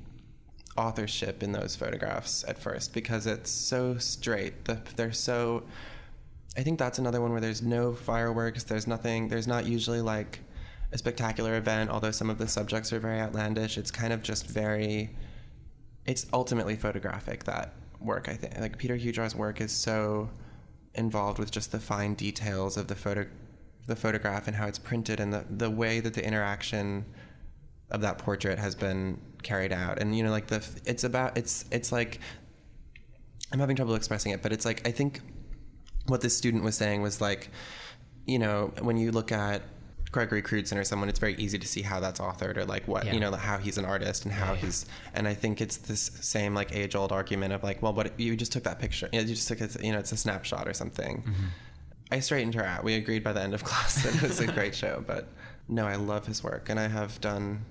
[0.76, 4.64] authorship in those photographs at first because it's so straight.
[4.64, 5.64] The, they're so.
[6.56, 8.64] I think that's another one where there's no fireworks.
[8.64, 9.28] There's nothing.
[9.28, 10.40] There's not usually like
[10.92, 13.76] a spectacular event, although some of the subjects are very outlandish.
[13.76, 15.10] It's kind of just very.
[16.06, 18.28] It's ultimately photographic that work.
[18.28, 20.30] I think like Peter Hujar's work is so
[20.94, 23.26] involved with just the fine details of the photo
[23.86, 27.04] the photograph and how it's printed and the, the way that the interaction
[27.90, 30.00] of that portrait has been carried out.
[30.00, 32.20] And you know like the it's about it's it's like
[33.52, 35.20] i'm having trouble expressing it but it's like i think
[36.06, 37.50] what this student was saying was like
[38.26, 39.62] you know when you look at
[40.14, 43.04] gregory crewdson or someone it's very easy to see how that's authored or like what
[43.04, 43.14] Yeah.
[43.14, 44.86] you know how he's an artist and how Yeah, he's
[45.16, 48.36] and i think it's this same like age old argument of like well what you
[48.36, 50.68] just took that picture you, know, you just took it you know it's a snapshot
[50.68, 51.14] or something
[52.12, 52.84] I straightened her out.
[52.84, 55.02] We agreed by the end of class that it was a great show.
[55.04, 55.26] But
[55.68, 57.64] no, I love his work, and I have done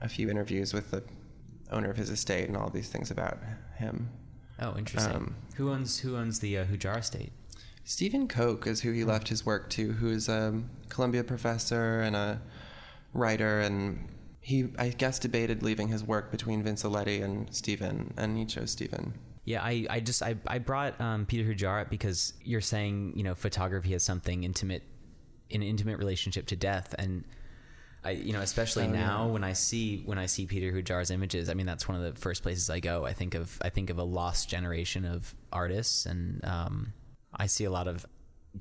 [0.00, 1.02] a few interviews with the
[1.72, 3.38] owner of his estate and all these things about
[3.76, 4.10] him.
[4.60, 5.16] Oh, interesting.
[5.16, 7.32] Um, who owns who owns the uh, Hujar estate?
[7.88, 10.60] Stephen Koch is who he left his work to, who is a
[10.90, 12.38] Columbia professor and a
[13.14, 14.06] writer, and
[14.42, 18.72] he, I guess, debated leaving his work between Vince Aletti and Stephen, and he chose
[18.72, 19.14] Stephen.
[19.46, 23.22] Yeah, I, I just I, I brought um, Peter Hujar up because you're saying you
[23.22, 24.82] know photography has something intimate,
[25.50, 27.24] an intimate relationship to death, and
[28.04, 29.32] I you know especially Oh, now yeah.
[29.32, 32.20] when I see when I see Peter Hujar's images, I mean that's one of the
[32.20, 33.06] first places I go.
[33.06, 36.92] I think of I think of a lost generation of artists, and um,
[37.34, 38.06] I see a lot of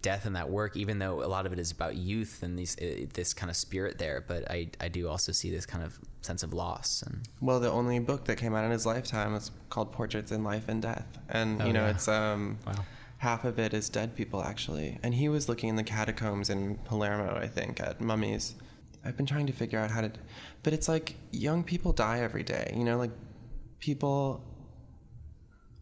[0.02, 2.78] death in that work, even though a lot of it is about youth and these
[2.80, 4.24] uh, this kind of spirit there.
[4.28, 7.72] But I I do also see this kind of sense of loss and Well, the
[7.72, 11.08] only book that came out in his lifetime was called Portraits in Life and Death,
[11.30, 11.92] and Oh, you know yeah.
[11.92, 12.74] it's um, Wow.
[13.20, 16.76] half of it is dead people actually, and he was looking in the catacombs in
[16.86, 18.56] Palermo, I think, at mummies.
[19.06, 20.12] I've been trying to figure out how to,
[20.64, 22.74] but it's like young people die every day.
[22.76, 23.12] You know, like
[23.80, 24.44] people.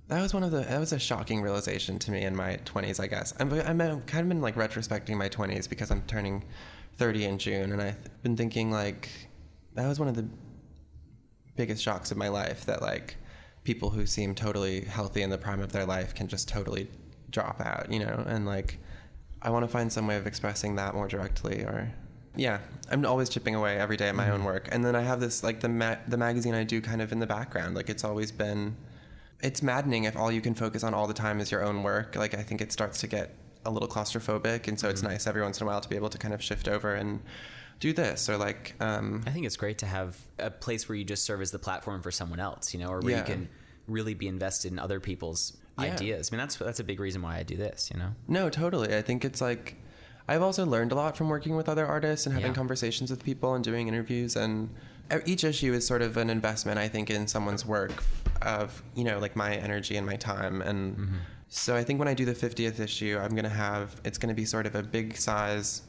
[0.08, 0.60] That was one of the.
[0.60, 3.00] That was a shocking realization to me in my twenties.
[3.00, 3.52] I guess I'm.
[3.52, 6.44] I'm kind of been like retrospecting my twenties because I'm turning
[6.98, 9.10] thirty in June, and I've been thinking like
[9.74, 10.28] that was one of the
[11.56, 13.16] biggest shocks of my life that like
[13.64, 16.88] people who seem totally healthy in the prime of their life can just totally
[17.30, 18.78] drop out, you know, and like
[19.42, 21.92] I want to find some way of expressing that more directly or
[22.38, 22.60] yeah,
[22.92, 24.48] I'm always chipping away every day at my own mm-hmm.
[24.48, 24.70] work.
[24.72, 27.20] And then I have this like the ma- the magazine I do kind of in
[27.20, 27.76] the background.
[27.76, 28.76] Like it's always been
[29.46, 32.16] it's maddening if all you can focus on all the time is your own work.
[32.16, 33.36] Like I think it starts to get
[33.66, 36.10] a little claustrophobic and so it's nice every once in a while to be able
[36.10, 37.20] to kind of shift over and
[37.80, 41.04] do this or like um I think it's great to have a place where you
[41.04, 43.20] just serve as the platform for someone else, you know, or where Yeah.
[43.20, 43.50] you can
[43.88, 45.86] really be invested in other people's Yeah.
[45.94, 46.30] ideas.
[46.32, 48.12] I mean, that's that's a big reason why I do this, you know.
[48.28, 48.96] No, totally.
[48.96, 49.76] I think it's like
[50.28, 52.56] I've also learned a lot from working with other artists and having Yeah.
[52.62, 54.70] conversations with people and doing interviews and
[55.26, 58.04] each issue is sort of an investment I think in someone's work
[58.42, 61.16] of, you know, like my energy and my time and Mm-hmm.
[61.50, 64.30] so I think when I do the 50th issue, I'm going to have it's going
[64.30, 65.82] to be sort of a big size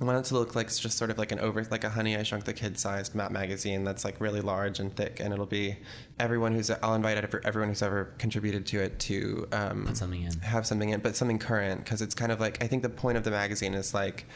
[0.00, 1.88] I want it to look like it's just sort of like an over, like a
[1.88, 5.32] Honey I Shrunk the Kid sized map magazine that's like really large and thick, and
[5.32, 5.76] it'll be
[6.20, 10.32] everyone who's I'll invite everyone who's ever contributed to it to um, Put something in.
[10.40, 13.18] have something in, but something current because it's kind of like I think the point
[13.18, 14.26] of the magazine is like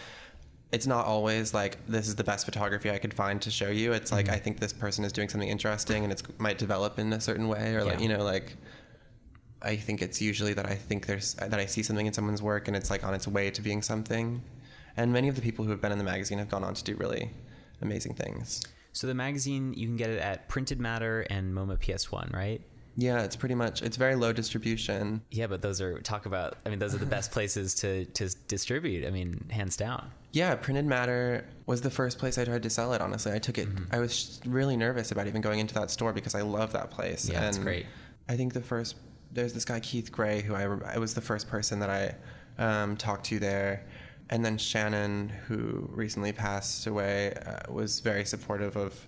[0.72, 3.92] it's not always like this is the best photography I could find to show you.
[3.92, 4.32] It's like Mhm.
[4.32, 7.48] I think this person is doing something interesting and it might develop in a certain
[7.48, 8.56] way or like you know like
[9.60, 12.68] I think it's usually that I think there's that I see something in someone's work
[12.68, 14.42] and it's like on its way to being something.
[14.96, 16.84] And many of the people who have been in the magazine have gone on to
[16.84, 17.30] do really
[17.80, 18.62] amazing things.
[18.92, 22.60] So the magazine you can get it at Printed Matter and MoMA PS1, right?
[22.96, 25.22] Yeah, it's pretty much it's very low distribution.
[25.30, 26.58] Yeah, but those are talk about.
[26.66, 29.06] I mean, those are the best places to to distribute.
[29.06, 30.10] I mean, hands down.
[30.32, 33.00] Yeah, Printed Matter was the first place I tried to sell it.
[33.00, 33.68] Honestly, I took it.
[33.68, 33.94] Mm-hmm.
[33.94, 37.28] I was really nervous about even going into that store because I love that place.
[37.28, 37.86] Yeah, it's And great.
[38.28, 38.96] I think the first
[39.30, 42.14] there's this guy Keith Gray who I I was the first person that I
[42.58, 43.86] um, talked to there,
[44.30, 49.06] and then Shannon who recently passed away uh, was very supportive of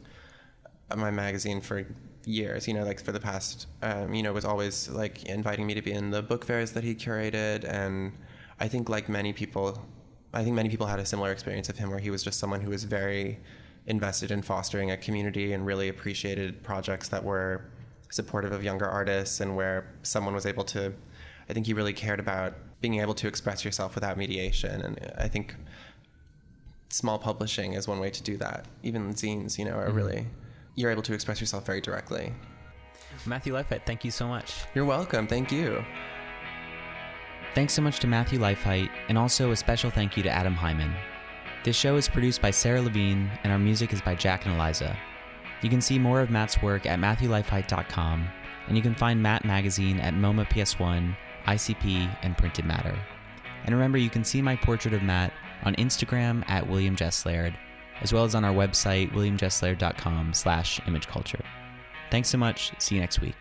[0.97, 1.87] my magazine for
[2.27, 5.75] years you know like for the past um, you know was always like inviting me
[5.75, 7.65] to be in the book fairs that he curated.
[7.65, 8.13] And
[8.61, 9.87] i think like many people
[10.33, 12.61] i think many people had a similar experience of him where he was just someone
[12.61, 13.41] who was very
[13.87, 17.65] invested in fostering a community and really appreciated projects that were
[18.11, 20.93] supportive of younger artists and where someone was able to
[21.49, 22.55] i think he really cared about
[22.85, 24.83] being able to express yourself without mediation.
[24.83, 25.57] And i think
[26.91, 28.67] small publishing is one way to do that.
[28.83, 30.27] Even zines you know are really
[30.75, 32.33] you're able to express yourself very directly
[33.27, 34.65] Matthew Leifheit, thank you so much.
[34.75, 35.85] you're welcome thank you
[37.55, 40.93] Thanks so much to Matthew Leifheit, and also a special thank you to Adam Hyman.
[41.63, 44.99] This show is produced by Sarah Levine, and our music is by Jack and Eliza.
[45.63, 48.29] You can see more of Matt's work at MatthewLeifheit.com,
[48.67, 51.17] and you can find Matte Magazine at MoMA PS1,
[51.47, 52.99] ICP, and Printed Matter.
[53.65, 57.55] And remember, you can see my portrait of Matt on Instagram at William Jesslaird,
[58.05, 61.43] as well as on our website, williamjesslaird.com slash imageculture.
[62.11, 62.71] Thanks so much.
[62.79, 63.35] See you next week.